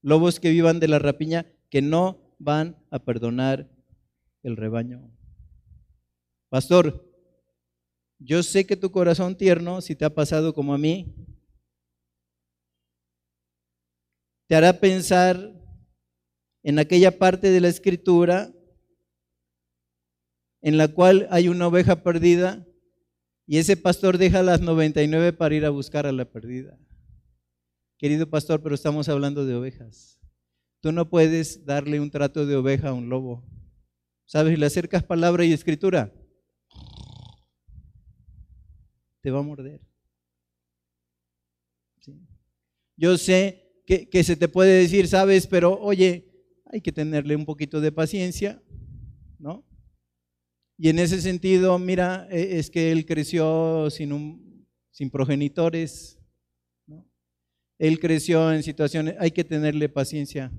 [0.00, 3.68] lobos que vivan de la rapiña, que no van a perdonar
[4.42, 5.10] el rebaño.
[6.48, 7.04] Pastor,
[8.18, 11.14] yo sé que tu corazón tierno, si te ha pasado como a mí,
[14.48, 15.54] te hará pensar
[16.62, 18.52] en aquella parte de la escritura
[20.60, 22.66] en la cual hay una oveja perdida
[23.46, 26.78] y ese pastor deja las 99 para ir a buscar a la perdida.
[27.96, 30.18] Querido pastor, pero estamos hablando de ovejas.
[30.80, 33.44] Tú no puedes darle un trato de oveja a un lobo.
[34.24, 34.58] ¿Sabes?
[34.58, 36.12] Le acercas palabra y escritura
[39.20, 39.80] te va a morder.
[42.96, 46.26] Yo sé que, se te puede decir, sabes, pero oye,
[46.66, 48.62] hay que tenerle un poquito de paciencia,
[49.38, 49.66] ¿no?
[50.76, 56.18] Y en ese sentido, mira, e, es que él creció sin, un, sin progenitores,
[56.86, 57.08] ¿no?
[57.78, 60.52] Él creció en situaciones, hay que tenerle paciencia.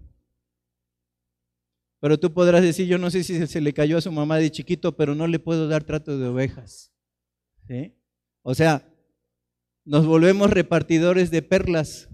[1.99, 4.49] Pero tú podrás decir, yo no sé si se le cayó a su mamá de
[4.49, 6.91] chiquito, pero no le puedo dar trato de ovejas.
[7.67, 7.93] ¿sí?
[8.41, 8.91] O sea,
[9.85, 12.09] nos volvemos repartidores de perlas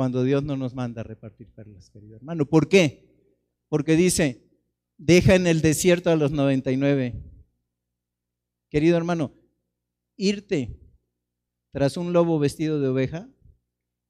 [0.00, 2.46] cuando Dios no nos manda a repartir perlas, querido hermano.
[2.46, 3.04] ¿Por qué?
[3.68, 4.48] Porque dice,
[4.96, 7.22] deja en el desierto a los 99.
[8.70, 9.34] Querido hermano,
[10.16, 10.80] irte
[11.70, 13.28] tras un lobo vestido de oveja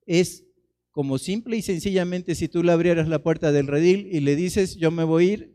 [0.06, 0.46] es
[0.92, 4.76] como simple y sencillamente si tú le abrieras la puerta del redil y le dices,
[4.76, 5.54] yo me voy a ir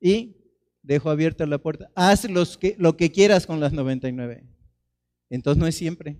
[0.00, 0.36] y
[0.82, 1.90] dejo abierta la puerta.
[1.96, 4.46] Haz los que, lo que quieras con las 99.
[5.30, 6.16] Entonces no es siempre.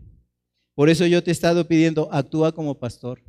[0.79, 3.21] Por eso yo te he estado pidiendo, actúa como pastor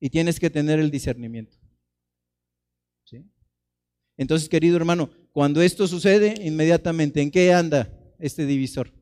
[0.00, 1.56] y tienes que tener el discernimiento.
[3.04, 3.24] ¿Sí?
[4.16, 8.92] Entonces, querido hermano, cuando esto sucede, inmediatamente, ¿en qué anda este divisor?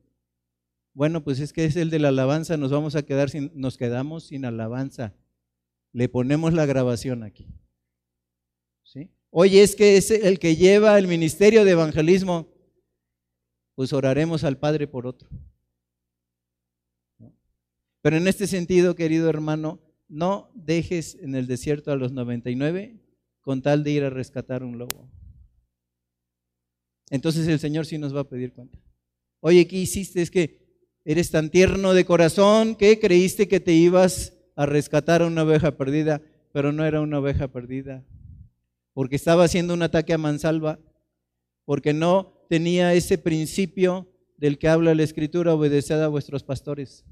[0.92, 3.78] Bueno, pues es que es el de la alabanza, nos vamos a quedar sin, nos
[3.78, 5.14] quedamos sin alabanza.
[5.94, 7.48] Le ponemos la grabación aquí.
[8.84, 9.08] ¿Sí?
[9.30, 12.48] Oye, es que es el que lleva el ministerio de evangelismo,
[13.74, 15.30] pues oraremos al Padre por otro.
[18.02, 23.00] Pero en este sentido, querido hermano, no dejes en el desierto a los 99
[23.40, 25.08] con tal de ir a rescatar un lobo.
[27.10, 28.78] Entonces el Señor sí nos va a pedir cuenta.
[29.40, 30.20] Oye, ¿qué hiciste?
[30.20, 30.60] Es que
[31.04, 35.76] eres tan tierno de corazón que creíste que te ibas a rescatar a una oveja
[35.76, 36.22] perdida,
[36.52, 38.04] pero no era una oveja perdida,
[38.92, 40.78] porque estaba haciendo un ataque a mansalva.
[41.64, 47.04] porque no tenía ese principio del que habla la Escritura, obedeced a vuestros pastores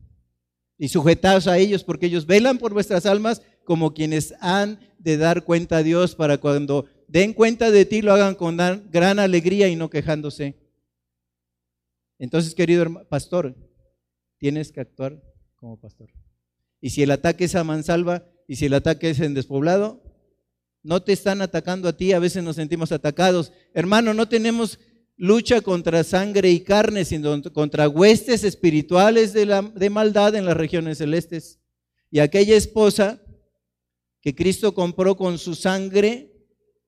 [0.80, 5.44] y sujetaos a ellos, porque ellos velan por vuestras almas como quienes han de dar
[5.44, 8.56] cuenta a Dios para cuando den cuenta de ti lo hagan con
[8.90, 10.56] gran alegría y no quejándose.
[12.18, 13.54] Entonces, querido pastor,
[14.38, 15.22] tienes que actuar
[15.54, 16.08] como pastor.
[16.80, 20.02] Y si el ataque es a mansalva y si el ataque es en despoblado,
[20.82, 23.52] no te están atacando a ti, a veces nos sentimos atacados.
[23.74, 24.78] Hermano, no tenemos
[25.20, 29.60] lucha contra sangre y carne, sino contra huestes espirituales de, la,
[29.90, 31.60] maldad en las regiones celestes.
[32.10, 33.20] Y aquella esposa
[34.22, 36.32] que Cristo compró con su sangre,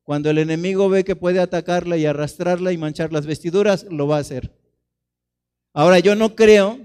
[0.03, 4.17] cuando el enemigo ve que puede atacarla y arrastrarla y manchar las vestiduras, lo va
[4.17, 4.51] a hacer.
[5.75, 6.81] Ahora, yo no creo,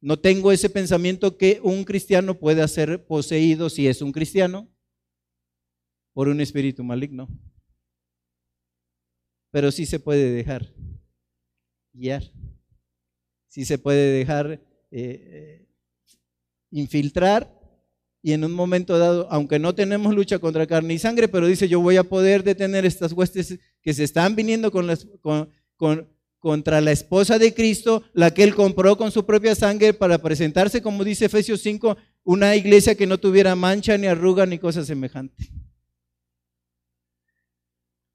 [0.00, 4.68] no tengo ese pensamiento que un cristiano pueda ser poseído, si es un cristiano,
[6.12, 7.28] por un espíritu maligno.
[9.50, 10.72] Pero sí se puede dejar
[11.92, 12.22] guiar,
[13.48, 15.68] sí se puede dejar eh, eh,
[16.70, 17.58] infiltrar
[18.22, 21.68] y en un momento dado, aunque no tenemos lucha contra carne y sangre, pero dice,
[21.68, 26.80] yo voy a poder detener estas huestes que se están viniendo con las, con, contra
[26.80, 31.04] la esposa de Cristo, la que él compró con su propia sangre para presentarse, como
[31.04, 35.48] dice Efesios 5, una iglesia que no tuviera mancha ni arruga ni cosa semejante.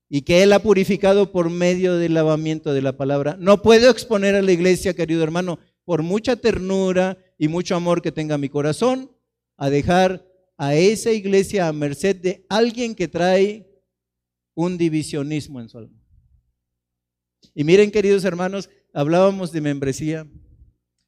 [0.09, 3.35] Y que Él ha purificado por medio del lavamiento de la palabra.
[3.39, 8.11] No puedo exponer a la iglesia, querido hermano, por mucha ternura y mucho amor que
[8.11, 9.11] tenga mi corazón,
[9.57, 10.25] a dejar
[10.57, 13.67] a esa iglesia a merced de alguien que trae
[14.55, 15.99] un divisionismo en su alma.
[17.53, 20.27] Y miren, queridos hermanos, hablábamos de membresía.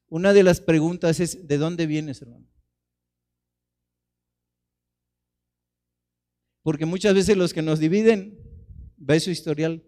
[0.07, 2.47] Una de las preguntas es, ¿de dónde vienes, hermano?
[6.61, 8.39] Porque muchas veces los que nos dividen,
[8.97, 9.83] ve su historial,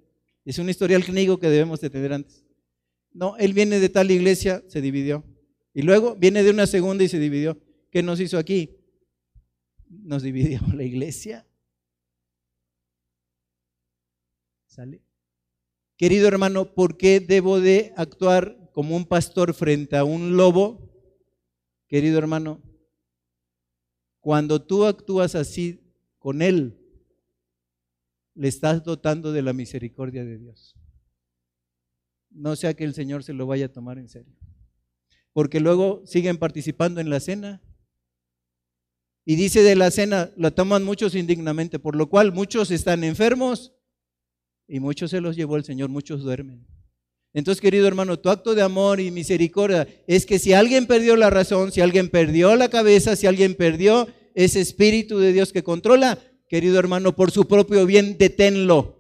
[0.46, 2.46] es un historial clínico que debemos de tener antes.
[3.14, 5.24] No, él viene de tal iglesia, se dividió.
[5.74, 7.58] Y luego viene de una segunda y se dividió.
[7.92, 8.78] ¿Qué nos hizo aquí?
[9.90, 11.48] Nos dividió la iglesia.
[14.68, 15.02] ¿Sale?
[15.98, 20.94] Querido hermano, ¿por qué debo de actuar como un pastor frente a un lobo?
[21.88, 22.62] Querido hermano,
[24.20, 25.82] cuando tú actúas así
[26.20, 26.77] con él,
[28.38, 30.76] le estás dotando de la misericordia de Dios.
[32.30, 34.36] No sea que el Señor se lo vaya a tomar en serio.
[35.34, 37.62] Porque luego siguen participando en la cena
[39.26, 43.74] y dice de la cena, la toman muchos indignamente, por lo cual muchos están enfermos
[44.68, 46.66] y muchos se los llevó el Señor, muchos duermen.
[47.34, 51.30] Entonces, querido hermano, tu acto de amor y misericordia es que si alguien perdió la
[51.30, 56.20] razón, si alguien perdió la cabeza, si alguien perdió ese espíritu de Dios que controla,
[56.48, 58.98] querido hermano, por su propio bien, deténlo.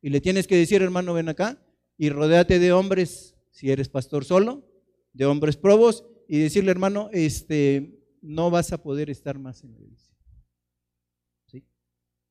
[0.00, 1.58] Y le tienes que decir, hermano, ven acá
[1.98, 4.64] y rodéate de hombres, si eres pastor solo,
[5.12, 9.80] de hombres probos, y decirle, hermano, este, no vas a poder estar más en la
[9.80, 10.14] iglesia.
[11.46, 11.64] ¿Sí?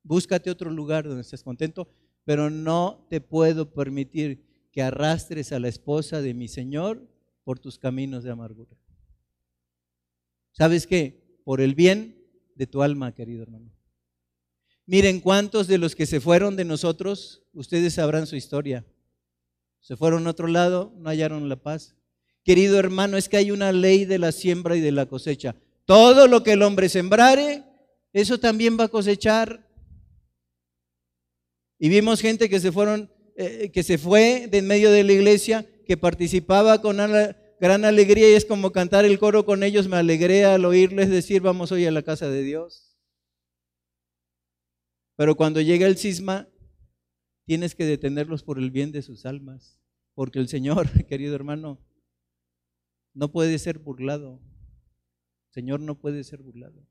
[0.04, 1.88] Búscate otro lugar donde estés contento,
[2.24, 7.08] pero no te puedo permitir que arrastres a la esposa de mi Señor
[7.43, 8.76] por tus caminos de amargura.
[10.52, 11.39] ¿Sabes qué?
[11.43, 12.14] Por el bien
[12.56, 13.72] de tu alma, querido hermano.
[14.88, 18.86] Miren cuántos de los que se fueron de nosotros, ustedes sabrán su historia.
[19.80, 21.95] Se fueron a otro lado, no hallaron la paz.
[22.43, 25.56] Querido hermano, es que hay una ley de la siembra y de la cosecha.
[25.86, 27.64] Todo lo que el hombre sembrare,
[28.14, 29.68] eso también va a cosechar.
[31.78, 35.14] Y vimos gente que se fueron, eh, que se fue de en medio de la
[35.14, 36.99] iglesia, que participaba con
[37.66, 39.88] gran alegría y es como cantar el coro con ellos.
[39.88, 42.95] Me alegré al oírles decir, vamos hoy a la casa de Dios.
[45.16, 46.47] Pero cuando llega el cisma,
[47.45, 49.82] tienes que detenerlos por el bien de sus almas,
[50.13, 51.84] porque el Señor, querido hermano,
[53.16, 54.39] no puede ser burlado.
[55.49, 56.86] Señor no puede ser burlado.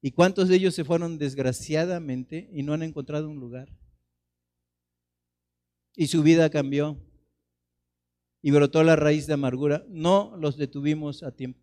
[0.00, 3.68] ¿Y cuántos de ellos se fueron desgraciadamente y no han encontrado un lugar?
[5.94, 6.98] Y su vida cambió
[8.42, 9.86] y brotó la raíz de amargura.
[9.88, 11.60] No los detuvimos a tiempo.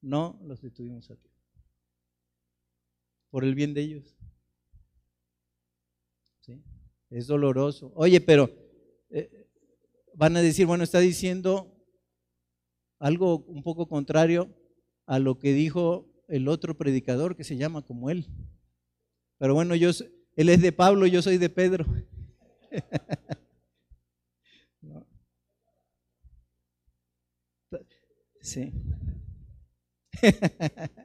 [0.00, 1.38] No los detuvimos a tiempo.
[3.30, 4.16] Por el bien de ellos.
[6.40, 6.62] ¿Sí?
[7.10, 7.92] Es doloroso.
[7.96, 8.50] Oye, pero
[9.10, 9.50] eh,
[10.14, 11.74] van a decir, bueno, está diciendo
[13.00, 14.54] algo un poco contrario
[15.06, 18.26] a lo que dijo el otro predicador que se llama como él.
[19.38, 19.90] Pero bueno, yo,
[20.36, 21.84] él es de Pablo, yo soy de Pedro.
[28.48, 28.72] Sí.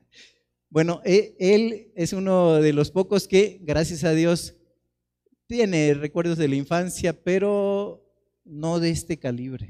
[0.69, 4.55] Bueno, e, él es uno de los pocos que, gracias a Dios,
[5.45, 8.03] tiene recuerdos de la infancia, pero
[8.43, 9.69] no de este calibre.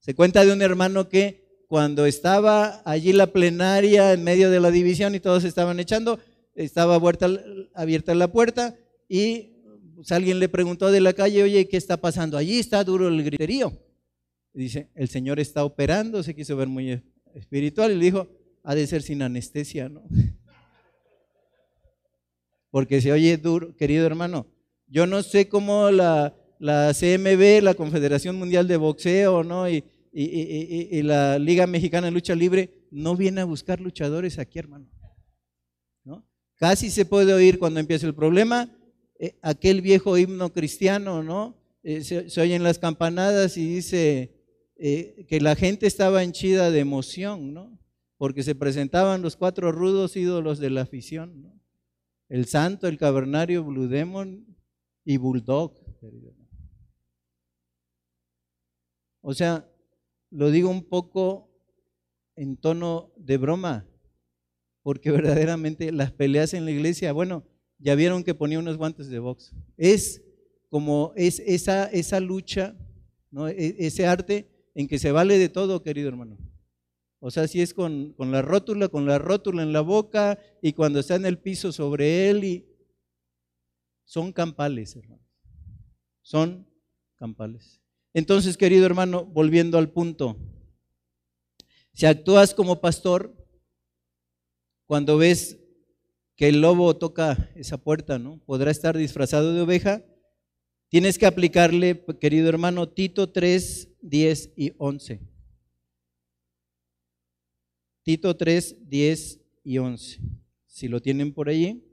[0.00, 4.70] Se cuenta de un hermano que cuando estaba allí la plenaria en medio de la
[4.70, 6.20] división y todos estaban echando,
[6.54, 8.76] estaba abierta, la puerta
[9.08, 9.54] y
[9.94, 12.36] pues, alguien le preguntó de la calle, oye, ¿qué está pasando?
[12.36, 13.87] Allí está duro el griterío.
[14.52, 17.02] Dice, el Señor está operando, se quiso ver muy
[17.34, 18.28] espiritual y le dijo,
[18.62, 20.02] ha de ser sin anestesia, ¿no?
[22.70, 24.46] Porque se oye duro, querido hermano.
[24.86, 29.68] Yo no sé cómo la, la CMB, la Confederación Mundial de Boxeo, ¿no?
[29.68, 34.90] Y, y, la Liga Mexicana de Lucha Libre no viene a buscar luchadores aquí, hermano.
[36.04, 36.26] ¿No?
[36.56, 38.68] Casi se puede oír cuando empieza el problema,
[39.18, 41.56] eh, aquel viejo himno cristiano, ¿no?
[41.82, 44.37] Eh, se, oyen las campanadas y dice
[44.78, 47.78] eh, que la gente estaba henchida de emoción, ¿no?
[48.16, 51.60] Porque se presentaban los cuatro rudos ídolos de la afición.
[52.28, 54.56] El santo, el cavernario, Blue Demon
[55.04, 55.74] y Bulldog.
[59.20, 59.68] O sea,
[60.30, 61.50] lo digo un poco
[62.36, 63.88] en tono de broma,
[64.82, 67.44] porque verdaderamente las peleas en la iglesia, bueno,
[67.78, 69.52] ya vieron que ponía unos guantes de box.
[69.76, 70.22] Es
[70.68, 72.76] como es esa, esa lucha,
[73.30, 73.48] ¿no?
[73.48, 76.38] E, ese arte en que se vale de todo, querido hermano.
[77.18, 80.72] O sea, si es con, con, la rótula, con la rótula en la boca y
[80.72, 82.64] cuando está en el piso sobre él y
[84.04, 85.26] son campales, hermano.
[86.22, 86.64] Son
[87.16, 87.82] campales.
[88.14, 90.36] Entonces, querido hermano, volviendo al punto,
[91.92, 93.34] si actúas como pastor,
[94.86, 95.58] cuando ves
[96.36, 98.38] que el lobo toca esa puerta, ¿no?
[98.46, 100.04] Podrá estar disfrazado de oveja.
[100.88, 105.20] Tienes que aplicarle, querido hermano, Tito 3, 10 y 11.
[108.02, 110.20] Tito 3, 10 y 11.
[110.66, 111.84] Si lo tienen por allí.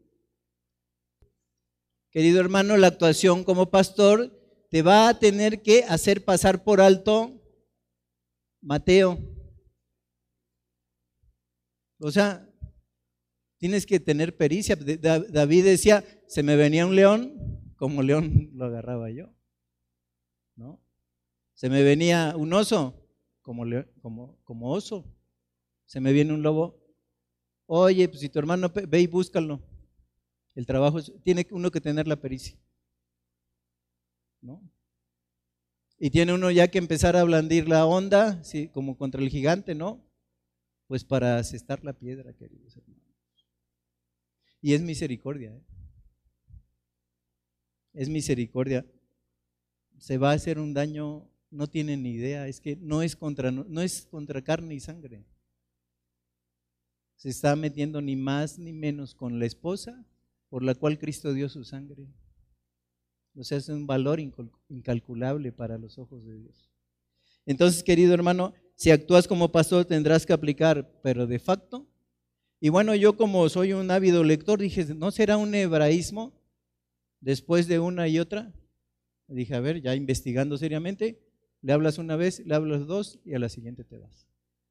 [2.10, 4.32] Querido hermano, la actuación como pastor
[4.70, 7.42] te va a tener que hacer pasar por alto
[8.62, 9.20] Mateo.
[12.00, 12.50] O sea,
[13.58, 14.78] tienes que tener pericia.
[14.78, 19.34] David decía, se me venía un león, como león lo agarraba yo.
[20.56, 20.82] ¿No?
[21.54, 23.08] Se me venía un oso,
[23.42, 23.66] como,
[24.02, 25.06] como, como oso.
[25.86, 26.82] Se me viene un lobo.
[27.66, 29.62] Oye, pues si tu hermano ve y búscalo.
[30.54, 32.58] El trabajo tiene uno que tener la pericia.
[34.46, 34.62] ¿no?
[35.98, 38.70] Y tiene uno ya que empezar a blandir la onda, ¿sí?
[38.70, 40.06] como contra el gigante, ¿no?
[40.88, 43.02] Pues para asestar la piedra, queridos hermanos.
[44.62, 45.64] Y es misericordia, ¿eh?
[47.96, 48.86] Es misericordia.
[49.98, 53.52] Se va a hacer un daño, no tienen ni idea, es que no es contra,
[53.52, 55.26] no es contra carne y sangre.
[57.16, 60.06] Se está metiendo ni más ni menos con la esposa
[60.50, 62.08] por la cual Cristo dio su sangre.
[63.36, 64.20] O sea, es un valor
[64.70, 66.70] incalculable para los ojos de Dios.
[67.46, 71.88] Entonces, querido hermano, si actúas como pastor tendrás que aplicar, pero de facto.
[72.60, 76.34] Y bueno, yo como soy un ávido lector, dije, ¿no será un hebraísmo
[77.26, 78.54] después de una y otra?
[79.28, 81.20] Dije, a ver, ya investigando seriamente,
[81.62, 84.28] le hablas una vez, le hablas dos y a la siguiente te vas.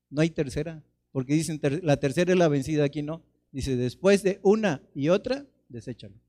[0.09, 3.23] No hay tercera, porque dicen, la tercera es la vencida, aquí no.
[3.53, 6.25] Dice, después de una y otra, deséchalo.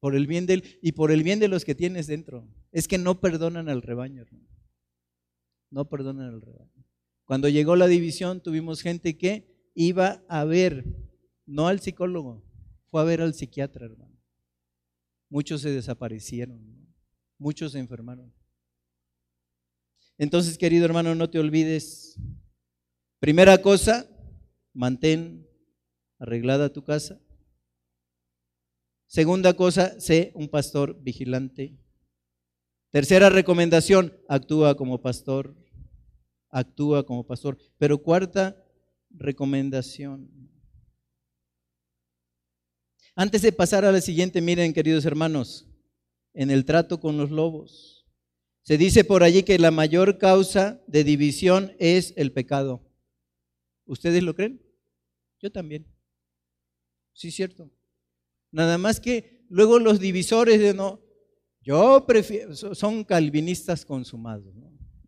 [0.00, 2.48] por el bien del y por el bien de los que tienes dentro.
[2.72, 4.48] Es que no perdonan al rebaño, hermano.
[5.70, 6.84] No perdonan al rebaño.
[7.26, 10.84] Cuando llegó la división, tuvimos gente que iba a ver,
[11.46, 12.42] no al psicólogo,
[12.90, 14.18] fue a ver al psiquiatra, hermano.
[15.28, 16.60] Muchos se desaparecieron,
[17.38, 18.32] muchos se enfermaron.
[20.18, 22.18] Entonces, querido hermano, no te olvides.
[23.20, 24.06] Primera cosa,
[24.74, 25.46] mantén
[26.18, 27.20] arreglada tu casa.
[29.06, 31.78] Segunda cosa, sé un pastor vigilante.
[32.90, 35.56] Tercera recomendación, actúa como pastor.
[36.50, 37.56] Actúa como pastor.
[37.78, 38.62] Pero cuarta
[39.10, 40.49] recomendación.
[43.20, 45.68] Antes de pasar a la siguiente, miren, queridos hermanos,
[46.32, 48.06] en el trato con los lobos.
[48.62, 52.80] Se dice por allí que la mayor causa de división es el pecado.
[53.84, 54.62] ¿Ustedes lo creen?
[55.38, 55.86] Yo también.
[57.12, 57.70] Sí, cierto.
[58.52, 61.02] Nada más que luego los divisores de no,
[61.60, 64.54] yo prefiero, son calvinistas consumados.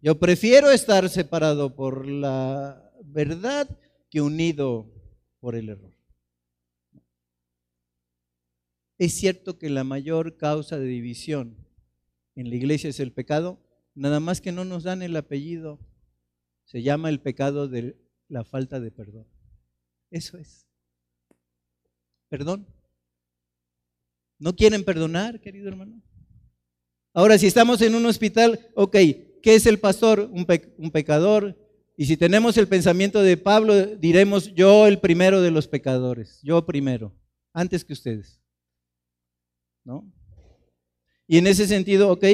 [0.02, 3.66] Yo prefiero estar separado por la verdad
[4.10, 4.92] que unido
[5.40, 5.91] por el error.
[9.02, 11.56] Es cierto que la mayor causa de división
[12.36, 13.58] en la iglesia es el pecado,
[13.96, 15.80] nada más que no nos dan el apellido.
[16.66, 17.96] Se llama el pecado de
[18.28, 19.26] la falta de perdón.
[20.12, 20.68] Eso es.
[22.28, 22.64] perdón.
[24.38, 26.00] ¿No quieren perdonar, querido hermano?
[27.12, 28.92] Ahora, si estamos en un hospital, ok,
[29.42, 30.30] ¿qué es el pastor?
[30.32, 30.46] Un,
[30.78, 31.58] un, pecador.
[31.96, 36.64] Y si tenemos el pensamiento de Pablo, diremos yo el primero de los pecadores, yo
[36.64, 37.12] primero,
[37.52, 38.41] antes que ustedes.
[39.84, 40.12] ¿No?
[41.26, 42.24] Y en ese sentido, ok,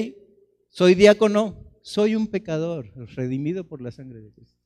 [0.71, 4.59] soy diácono, soy un pecador, redimido por la sangre de Cristo.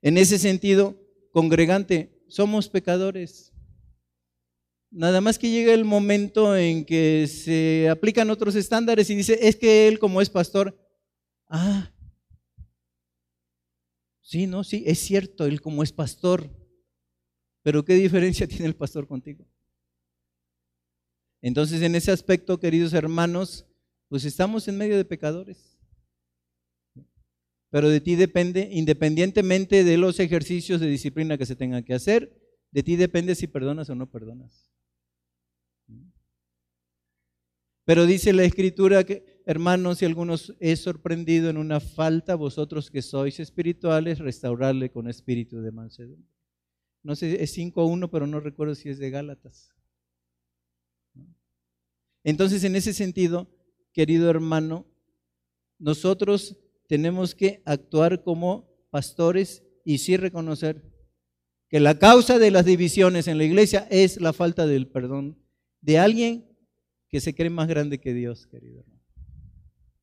[0.00, 0.96] En ese sentido,
[1.32, 3.52] congregante, somos pecadores.
[4.90, 9.56] Nada más que llega el momento en que se aplican otros estándares y dice, es
[9.56, 10.78] que él como es pastor,
[11.48, 11.92] ah,
[14.22, 16.50] sí, no, sí, es cierto, él como es pastor,
[17.68, 19.44] pero ¿qué diferencia tiene el pastor contigo?
[21.42, 23.66] Entonces, en ese aspecto, queridos hermanos,
[24.08, 25.78] pues estamos en medio de pecadores.
[27.68, 32.40] Pero de ti depende, independientemente de los ejercicios de disciplina que se tengan que hacer,
[32.70, 34.72] de ti depende si perdonas o no perdonas.
[37.84, 43.02] Pero dice la escritura que, hermanos, si algunos es sorprendido en una falta, vosotros que
[43.02, 46.37] sois espirituales, restaurarle con espíritu de mansedumbre.
[47.08, 49.74] No sé, es 5.1, pero no recuerdo si es de Gálatas.
[52.22, 53.48] Entonces, en ese sentido,
[53.94, 54.84] querido hermano,
[55.78, 60.82] nosotros tenemos que actuar como pastores y sí reconocer
[61.70, 65.42] que la causa de las divisiones en la iglesia es la falta del perdón
[65.80, 66.46] de alguien
[67.08, 69.02] que se cree más grande que Dios, querido hermano.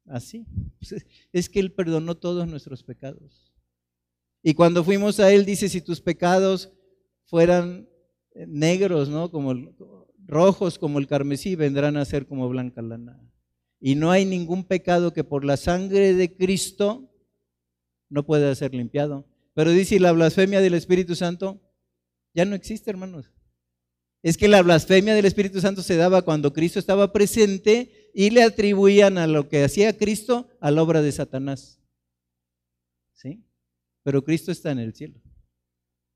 [0.08, 0.47] Así.
[1.32, 3.53] Es que Él perdonó todos nuestros pecados.
[4.41, 6.72] Y cuando fuimos a Él, dice, si tus pecados
[7.26, 7.89] fueran
[8.47, 9.32] negros, ¿no?
[9.32, 9.53] Como
[10.28, 13.19] rojos como el carmesí vendrán a ser como blanca lana.
[13.80, 17.11] Y no hay ningún pecado que por la sangre de Cristo
[18.09, 19.28] no pueda ser limpiado.
[19.53, 21.61] Pero dice, la blasfemia del Espíritu Santo
[22.34, 23.32] ya no existe, hermanos.
[24.21, 28.43] Es que la blasfemia del Espíritu Santo se daba cuando Cristo estaba presente y le
[28.43, 31.80] atribuían a lo que hacía Cristo a la obra de Satanás.
[33.13, 33.45] ¿Sí?
[34.03, 35.21] Pero Cristo está en el cielo.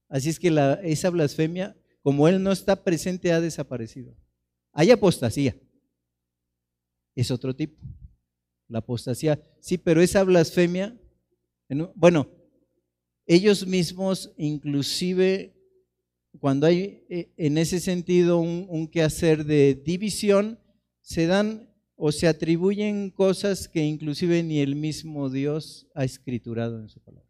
[0.10, 0.52] Así es que
[0.84, 4.16] esa blasfemia como Él no está presente, ha desaparecido.
[4.72, 5.56] Hay apostasía.
[7.16, 7.78] Es otro tipo.
[8.68, 9.42] La apostasía.
[9.60, 10.98] Sí, pero esa blasfemia,
[11.96, 12.28] bueno,
[13.26, 15.56] ellos mismos inclusive
[16.40, 20.60] cuando hay eh, en ese sentido un, un quehacer de división,
[21.02, 26.88] se dan o se atribuyen cosas que inclusive ni el mismo Dios ha escriturado en
[26.88, 27.29] su palabra.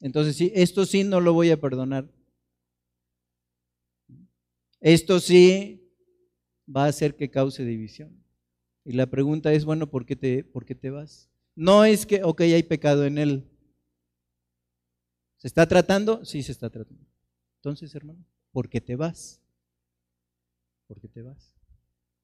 [0.00, 2.10] Entonces, sí, esto sí no lo voy a perdonar.
[4.80, 5.92] Esto sí
[6.74, 8.24] va a hacer que cause división.
[8.84, 11.30] Y la pregunta es, bueno, ¿por qué te, por qué te vas?
[11.54, 13.46] No es que, ok, hay pecado en él.
[15.36, 16.24] ¿Se está tratando?
[16.24, 17.04] Sí, se está tratando.
[17.56, 19.42] Entonces, hermano, ¿por qué te vas?
[20.86, 21.54] ¿Por qué te vas?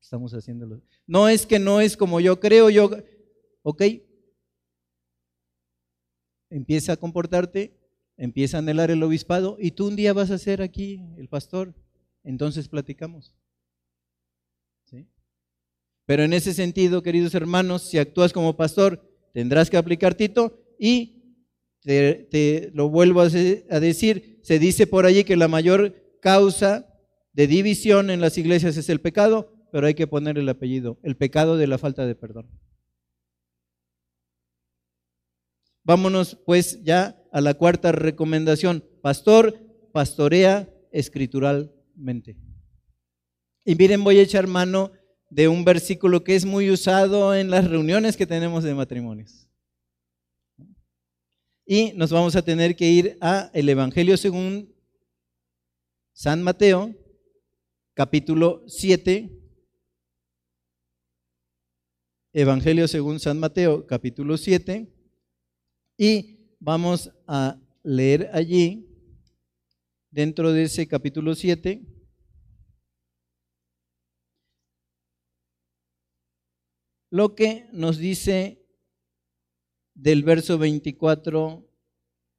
[0.00, 0.80] Estamos haciéndolo.
[1.06, 2.90] No es que no es como yo creo, yo,
[3.62, 3.82] ok.
[6.50, 7.76] Empieza a comportarte,
[8.16, 11.74] empieza a anhelar el obispado y tú un día vas a ser aquí el pastor
[12.26, 13.34] entonces platicamos.
[14.90, 15.06] ¿Sí?
[16.04, 19.00] Pero en ese sentido, queridos hermanos, si actúas como pastor,
[19.32, 21.16] tendrás que aplicar Tito y
[21.82, 26.92] te, lo vuelvo a decir, se dice por allí que la mayor causa
[27.32, 31.16] de división en las iglesias es el pecado, pero hay que poner el apellido, el
[31.16, 32.48] pecado de la falta de perdón.
[35.86, 38.84] Vámonos pues ya a la cuarta recomendación.
[39.00, 39.58] Pastor,
[39.92, 41.72] pastorea escritural
[43.64, 44.92] y miren, voy a echar mano
[45.30, 49.48] de un versículo que es muy usado en las reuniones que tenemos de matrimonios.
[51.64, 54.72] Y nos vamos a tener que ir a el Evangelio según
[56.12, 56.94] San Mateo,
[57.94, 59.32] capítulo 7.
[62.34, 64.95] Evangelio según San Mateo, capítulo 7.
[65.98, 68.86] Y vamos a leer allí
[70.10, 71.82] dentro de ese capítulo 7,
[77.10, 78.62] lo que nos dice
[79.94, 81.66] del verso 24,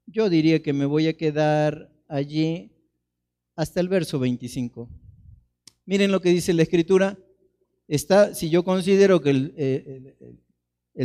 [0.06, 2.72] yo diría que me voy a quedar allí
[3.56, 4.88] hasta el verso 25.
[5.86, 7.18] Miren lo que dice la escritura.
[7.88, 10.44] Está, si yo considero que el, eh, el,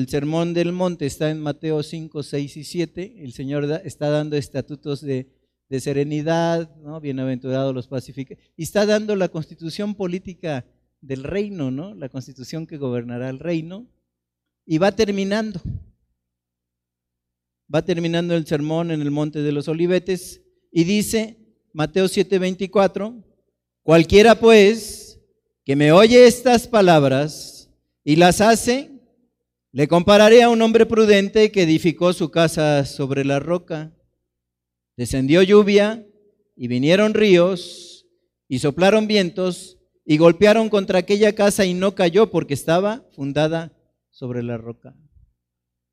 [0.08, 5.02] sermón del monte está en Mateo 5, 6 y 7, el Señor está dando estatutos
[5.02, 5.26] de
[5.80, 7.00] serenidad, ¿no?
[7.00, 8.38] Bienaventurados los pacíficos.
[8.56, 10.64] Y está dando la constitución política
[11.02, 11.94] del reino, ¿no?
[11.94, 13.86] La constitución que gobernará el reino.
[14.64, 15.60] Y va terminando.
[17.74, 20.42] Va terminando el sermón en el Monte de los Olivetes.
[20.70, 21.36] Y dice
[21.72, 23.22] Mateo 7:24,
[23.82, 25.20] cualquiera pues
[25.64, 27.70] que me oye estas palabras
[28.04, 28.91] y las hace,
[29.72, 33.90] le compararé a un hombre prudente que edificó su casa sobre la roca.
[34.98, 36.06] Descendió lluvia
[36.54, 38.06] y vinieron ríos
[38.48, 43.72] y soplaron vientos y golpearon contra aquella casa y no cayó porque estaba fundada
[44.10, 44.94] sobre la roca.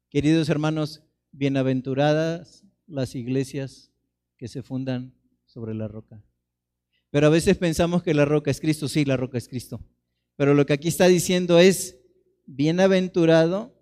[0.10, 3.94] Queridos hermanos, bienaventuradas las iglesias
[4.36, 5.14] que se fundan
[5.46, 6.22] sobre la roca.
[7.12, 9.80] Pero a veces pensamos que la roca es Cristo, sí, la roca es Cristo.
[10.36, 11.99] Pero lo que aquí está diciendo es,
[12.50, 13.76] bienaventurado,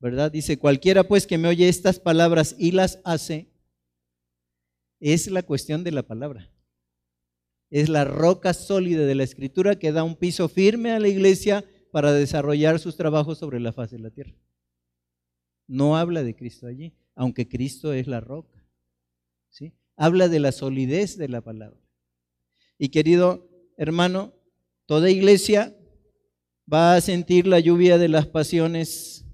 [0.00, 0.32] ¿verdad?
[0.32, 3.48] Dice, cualquiera pues que me oye estas palabras y las hace,
[4.98, 6.50] es la cuestión de la palabra.
[7.70, 11.64] Es la roca sólida de la escritura que da un piso firme a la iglesia
[11.92, 14.34] para desarrollar sus trabajos sobre la faz de la tierra.
[15.66, 18.64] No habla de Cristo allí, aunque Cristo es la roca.
[19.50, 19.74] ¿sí?
[19.96, 21.80] Habla de la solidez de la palabra.
[22.78, 24.34] Y querido hermano,
[24.86, 25.75] toda iglesia
[26.72, 29.24] va a sentir la lluvia de las pasiones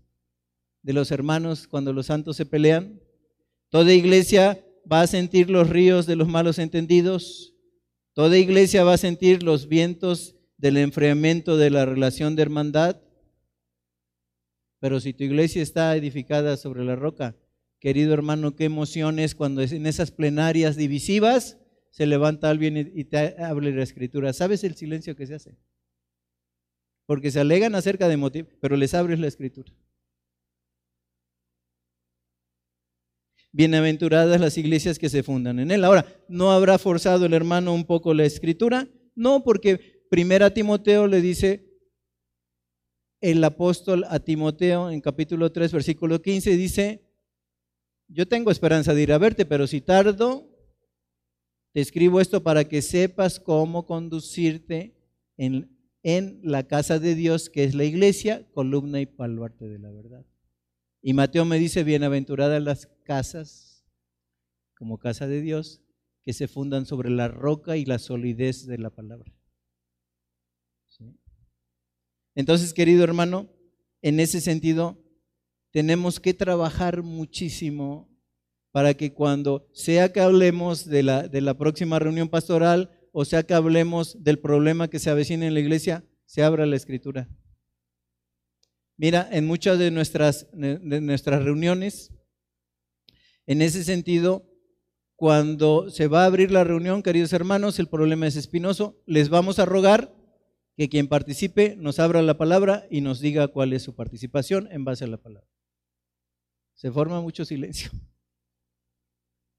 [0.82, 3.00] de los hermanos cuando los santos se pelean.
[3.70, 7.54] Toda iglesia va a sentir los ríos de los malos entendidos.
[8.12, 13.00] Toda iglesia va a sentir los vientos del enfriamiento de la relación de hermandad.
[14.80, 17.36] Pero si tu iglesia está edificada sobre la roca,
[17.78, 21.58] querido hermano, qué emociones cuando en esas plenarias divisivas
[21.90, 24.32] se levanta alguien y te habla la escritura.
[24.32, 25.56] ¿Sabes el silencio que se hace?
[27.06, 29.72] Porque se alegan acerca de motivos, pero les abres la escritura.
[33.52, 35.84] Bienaventuradas las iglesias que se fundan en él.
[35.84, 38.88] Ahora, ¿no habrá forzado el hermano un poco la escritura?
[39.14, 41.72] No, porque primera Timoteo le dice
[43.20, 47.06] el apóstol a Timoteo en capítulo 3, versículo 15, dice,
[48.08, 50.50] yo tengo esperanza de ir a verte, pero si tardo,
[51.72, 54.94] te escribo esto para que sepas cómo conducirte
[55.36, 55.71] en,
[56.02, 60.26] en la casa de Dios, que es la iglesia, columna y baluarte de la verdad.
[61.00, 63.84] Y Mateo me dice, bienaventuradas las casas,
[64.76, 65.80] como casa de Dios,
[66.22, 69.32] que se fundan sobre la roca y la solidez de la palabra.
[72.34, 73.50] Entonces, querido hermano,
[74.00, 74.98] en ese sentido,
[75.70, 78.08] tenemos que trabajar muchísimo
[78.70, 83.44] para que cuando sea que hablemos de la, de la próxima reunión pastoral o sea
[83.44, 87.28] que hablemos del problema que se avecina en la iglesia, se abra la escritura.
[88.96, 92.12] Mira, en muchas de nuestras, de nuestras reuniones,
[93.46, 94.48] en ese sentido,
[95.16, 99.58] cuando se va a abrir la reunión, queridos hermanos, el problema es espinoso, les vamos
[99.58, 100.14] a rogar
[100.76, 104.84] que quien participe nos abra la palabra y nos diga cuál es su participación en
[104.84, 105.48] base a la palabra.
[106.74, 107.90] Se forma mucho silencio.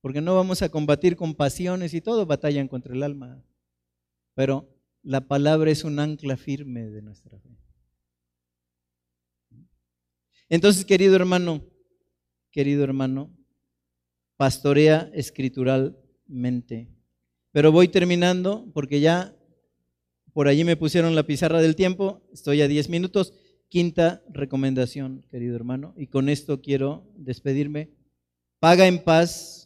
[0.03, 3.41] Porque no vamos a combatir con pasiones y todo, batallan contra el alma.
[4.33, 4.67] Pero
[5.01, 7.57] la palabra es un ancla firme de nuestra fe.
[10.49, 11.63] Entonces, querido hermano,
[12.51, 13.31] querido hermano,
[14.35, 16.89] pastorea escrituralmente.
[17.53, 19.33] Pero voy terminando porque ya
[20.33, 23.33] por allí me pusieron la pizarra del tiempo, estoy a 10 minutos.
[23.69, 27.89] Quinta recomendación, querido hermano, y con esto quiero despedirme.
[28.59, 29.62] Paga en paz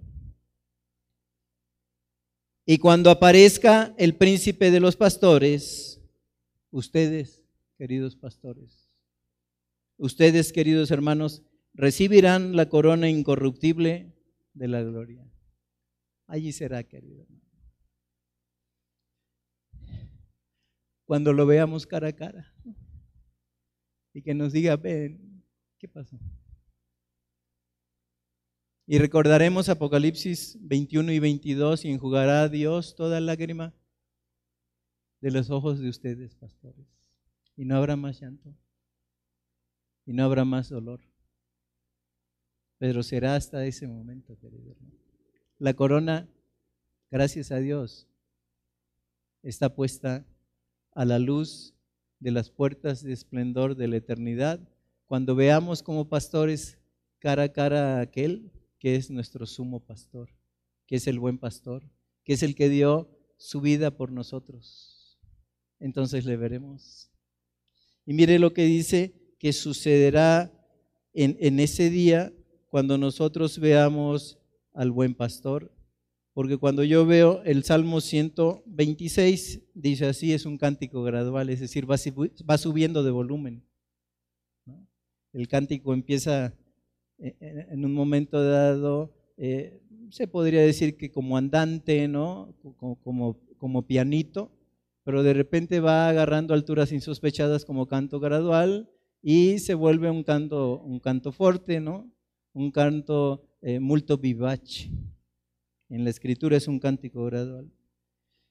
[2.67, 5.90] Y cuando aparezca el príncipe de los pastores,
[6.71, 7.45] ustedes,
[7.77, 8.91] queridos pastores,
[9.97, 11.43] ustedes, queridos hermanos,
[11.75, 14.15] recibirán la corona incorruptible
[14.55, 15.31] de la gloria.
[16.27, 17.41] Allí será, querido hermano.
[21.05, 22.55] Cuando lo veamos cara a cara
[24.13, 25.45] y que nos diga, ven,
[25.79, 26.19] ¿qué pasó?
[28.87, 33.75] Y recordaremos Apocalipsis 21 y 22 y enjugará a Dios toda lágrima
[35.21, 36.87] de los ojos de ustedes, pastores.
[37.57, 38.55] Y no habrá más llanto.
[40.07, 41.01] Y no habrá más dolor.
[42.79, 44.97] Pero será hasta ese momento, querido hermano.
[45.59, 46.29] La corona,
[47.11, 48.09] gracias a Dios,
[49.43, 50.25] está puesta
[50.93, 51.75] a la luz
[52.19, 54.61] de las puertas de esplendor de la eternidad,
[55.07, 56.79] cuando veamos como pastores
[57.19, 60.31] cara a cara a aquel que es nuestro sumo pastor,
[60.87, 61.83] que es el buen pastor,
[62.25, 65.00] que es el que dio su vida por nosotros.
[65.81, 67.11] Entonces le veremos.
[68.07, 70.53] Y mire lo que dice que sucederá
[71.13, 72.33] en, en ese día
[72.69, 74.39] cuando nosotros veamos
[74.73, 75.73] al buen pastor.
[76.33, 81.91] Porque cuando yo veo el Salmo 126, dice así, es un cántico gradual, es decir,
[81.91, 83.65] va, subiendo de volumen.
[85.33, 86.55] El cántico empieza
[87.19, 92.55] e, e, en un momento dado, eh, se podría decir que como andante, ¿no?
[92.79, 94.51] Como, como, pianito,
[95.11, 98.89] pero de repente va agarrando alturas insospechadas como canto gradual
[99.21, 102.09] y se vuelve un canto, un canto fuerte, ¿no?
[102.53, 104.89] Un canto eh, multo vivace.
[105.89, 107.73] En la escritura es un cántico gradual.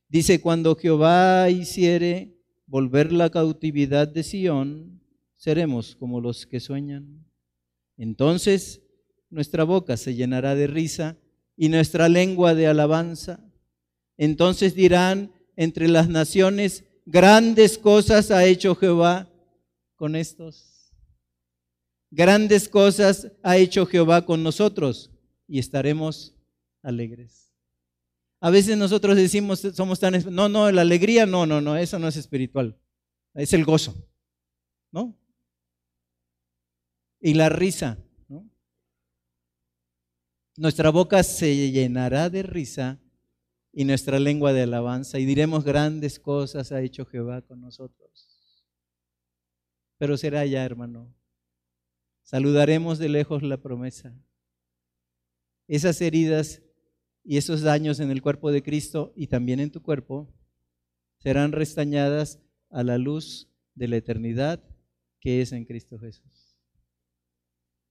[0.09, 5.01] Dice, cuando Jehová hiciere volver la cautividad de Sión,
[5.37, 7.25] seremos como los que sueñan.
[7.95, 8.81] Entonces
[9.29, 11.17] nuestra boca se llenará de risa
[11.55, 13.49] y nuestra lengua de alabanza.
[14.17, 19.29] Entonces dirán entre las naciones, grandes cosas ha hecho Jehová
[19.97, 20.89] con estos.
[22.09, 25.11] Grandes cosas ha hecho Jehová con nosotros
[25.49, 26.33] y estaremos
[26.81, 27.53] alegres.
[28.39, 30.33] A veces nosotros decimos, somos tan...
[30.33, 32.79] No, no, la alegría, no, no, no, eso no es espiritual.
[33.33, 33.93] Es el gozo,
[34.93, 35.19] ¿no?
[37.19, 37.97] Y la risa,
[38.29, 38.49] ¿no?
[40.55, 42.97] Nuestra boca se llenará de risa
[43.71, 48.27] y nuestra lengua de alabanza y diremos grandes cosas ha hecho Jehová con nosotros.
[49.97, 51.13] Pero será ya, hermano.
[52.23, 54.15] Saludaremos de lejos la promesa.
[55.67, 56.61] Esas heridas
[57.23, 60.33] y esos daños en el cuerpo de Cristo y también en tu cuerpo
[61.17, 62.39] serán restañadas
[62.69, 64.63] a la luz de la eternidad
[65.19, 66.57] que es en Cristo Jesús.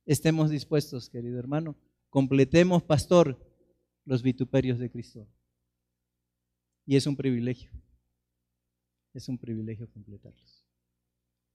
[0.07, 1.77] Estemos dispuestos, querido hermano,
[2.09, 3.39] completemos, pastor,
[4.05, 5.29] los vituperios de Cristo.
[6.89, 7.71] Y es un privilegio,
[9.13, 10.65] es un privilegio completarlos.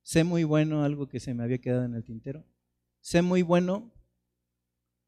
[0.04, 2.46] Sé muy bueno, algo que se me había quedado en el tintero,
[3.02, 3.92] sé muy bueno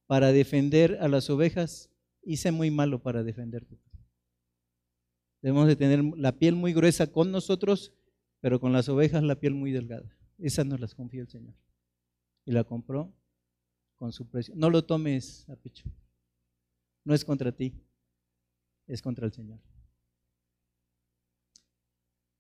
[0.07, 1.91] para defender a las ovejas
[2.23, 3.79] hice muy malo para defenderte.
[5.43, 7.93] Debemos de tener la piel muy gruesa con nosotros,
[8.39, 10.11] pero con las ovejas la piel muy delgada.
[10.39, 11.53] Esas nos las confió el Señor.
[12.45, 13.13] Y la compró
[13.95, 14.55] con su precio.
[14.57, 15.87] No lo tomes a pecho.
[17.03, 17.75] No es contra ti,
[18.87, 19.59] es contra el Señor.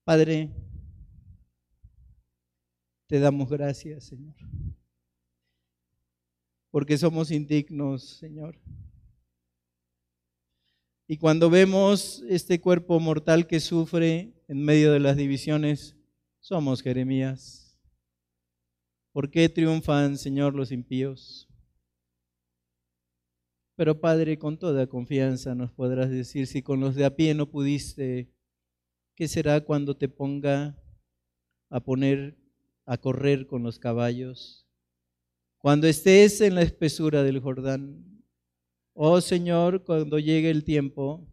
[0.05, 0.51] Padre,
[3.07, 4.35] te damos gracias, Señor,
[6.69, 8.61] porque somos indignos, Señor.
[11.07, 15.97] Y cuando vemos este cuerpo mortal que sufre en medio de las divisiones,
[16.39, 17.75] somos Jeremías.
[19.11, 21.49] ¿Por qué triunfan, Señor, los impíos?
[23.75, 27.49] Pero Padre, con toda confianza nos podrás decir, si con los de a pie no
[27.49, 28.34] pudiste,
[29.15, 30.77] ¿qué será cuando te ponga
[31.69, 32.37] a poner
[32.85, 34.67] a correr con los caballos?
[35.57, 38.15] Cuando estés en la espesura del Jordán,
[38.93, 41.27] Oh Señor, cuando llegue el tiempo,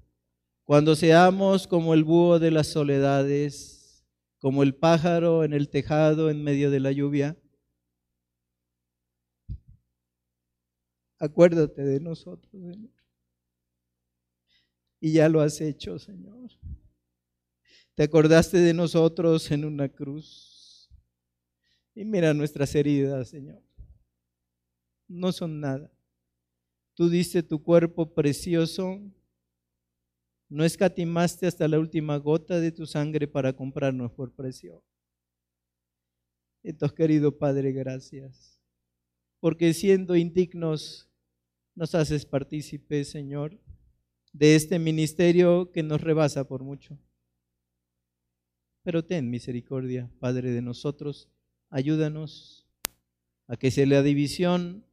[0.65, 4.05] cuando seamos como el búho de las soledades,
[4.39, 7.37] como el pájaro en el tejado en medio de la lluvia,
[11.19, 12.91] acuérdate de nosotros, Señor.
[14.99, 16.51] Y ya lo has hecho, Señor.
[17.95, 20.91] Te acordaste de nosotros en una cruz.
[21.95, 23.63] Y mira nuestras heridas, Señor.
[25.09, 25.91] No son nada.
[26.95, 28.99] Tú diste tu cuerpo precioso.
[30.49, 34.83] No escatimaste hasta la última gota de tu sangre para comprarnos por precio.
[36.63, 38.59] Entonces, querido Padre, gracias.
[39.41, 41.11] Porque siendo indignos,
[41.75, 43.59] nos haces partícipes, Señor,
[44.33, 46.99] de este ministerio que nos rebasa por mucho.
[48.83, 51.29] Pero ten misericordia, Padre, de nosotros.
[51.71, 52.67] Ayúdanos
[53.47, 54.85] a que si la división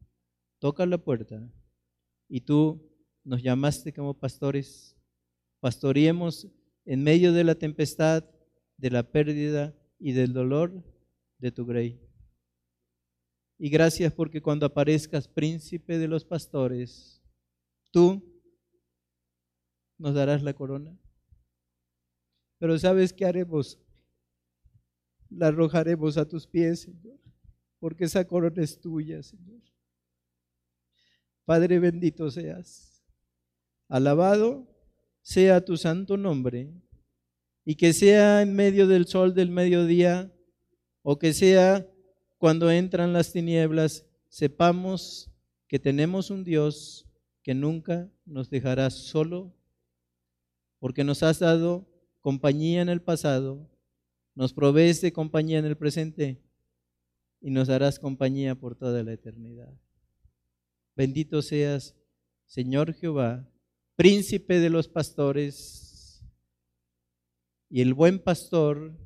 [0.59, 1.51] toca la puerta
[2.27, 2.89] y tú
[3.23, 4.95] nos llamaste como pastores,
[5.59, 6.47] pastoreemos
[6.85, 8.23] en medio de la tempestad,
[8.77, 10.83] de la pérdida y del dolor
[11.37, 11.99] de tu grey.
[13.57, 17.21] Y gracias porque cuando aparezcas príncipe de los pastores,
[17.91, 18.23] tú
[19.97, 20.97] nos darás la corona.
[22.59, 23.79] Pero ¿sabes qué haremos?
[25.29, 27.19] La arrojaremos a tus pies, Señor,
[27.79, 29.61] porque esa corona es tuya, Señor.
[31.45, 33.03] Padre bendito seas.
[33.87, 34.67] Alabado
[35.21, 36.71] sea tu santo nombre
[37.65, 40.31] y que sea en medio del sol del mediodía
[41.01, 41.87] o que sea
[42.37, 45.31] cuando entran las tinieblas, sepamos
[45.67, 47.07] que tenemos un Dios
[47.41, 49.55] que nunca nos dejará solo
[50.79, 51.88] porque nos has dado
[52.21, 53.69] compañía en el pasado,
[54.35, 56.41] nos provees de compañía en el presente
[57.41, 59.73] y nos darás compañía por toda la eternidad.
[60.95, 61.95] Bendito seas,
[62.45, 63.49] Señor Jehová,
[63.95, 66.23] príncipe de los pastores
[67.69, 68.97] y el buen pastor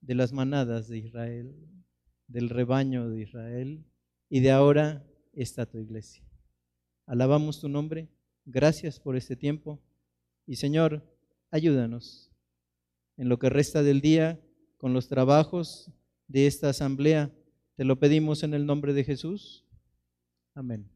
[0.00, 1.54] de las manadas de Israel,
[2.26, 3.84] del rebaño de Israel,
[4.30, 6.24] y de ahora está tu iglesia.
[7.06, 8.08] Alabamos tu nombre.
[8.44, 9.80] Gracias por este tiempo.
[10.48, 11.02] Y Señor,
[11.50, 12.30] ayúdanos
[13.18, 14.40] en lo que resta del día
[14.78, 15.92] con los trabajos
[16.26, 17.30] de esta asamblea.
[17.74, 19.66] Te lo pedimos en el nombre de Jesús.
[20.54, 20.88] Amén.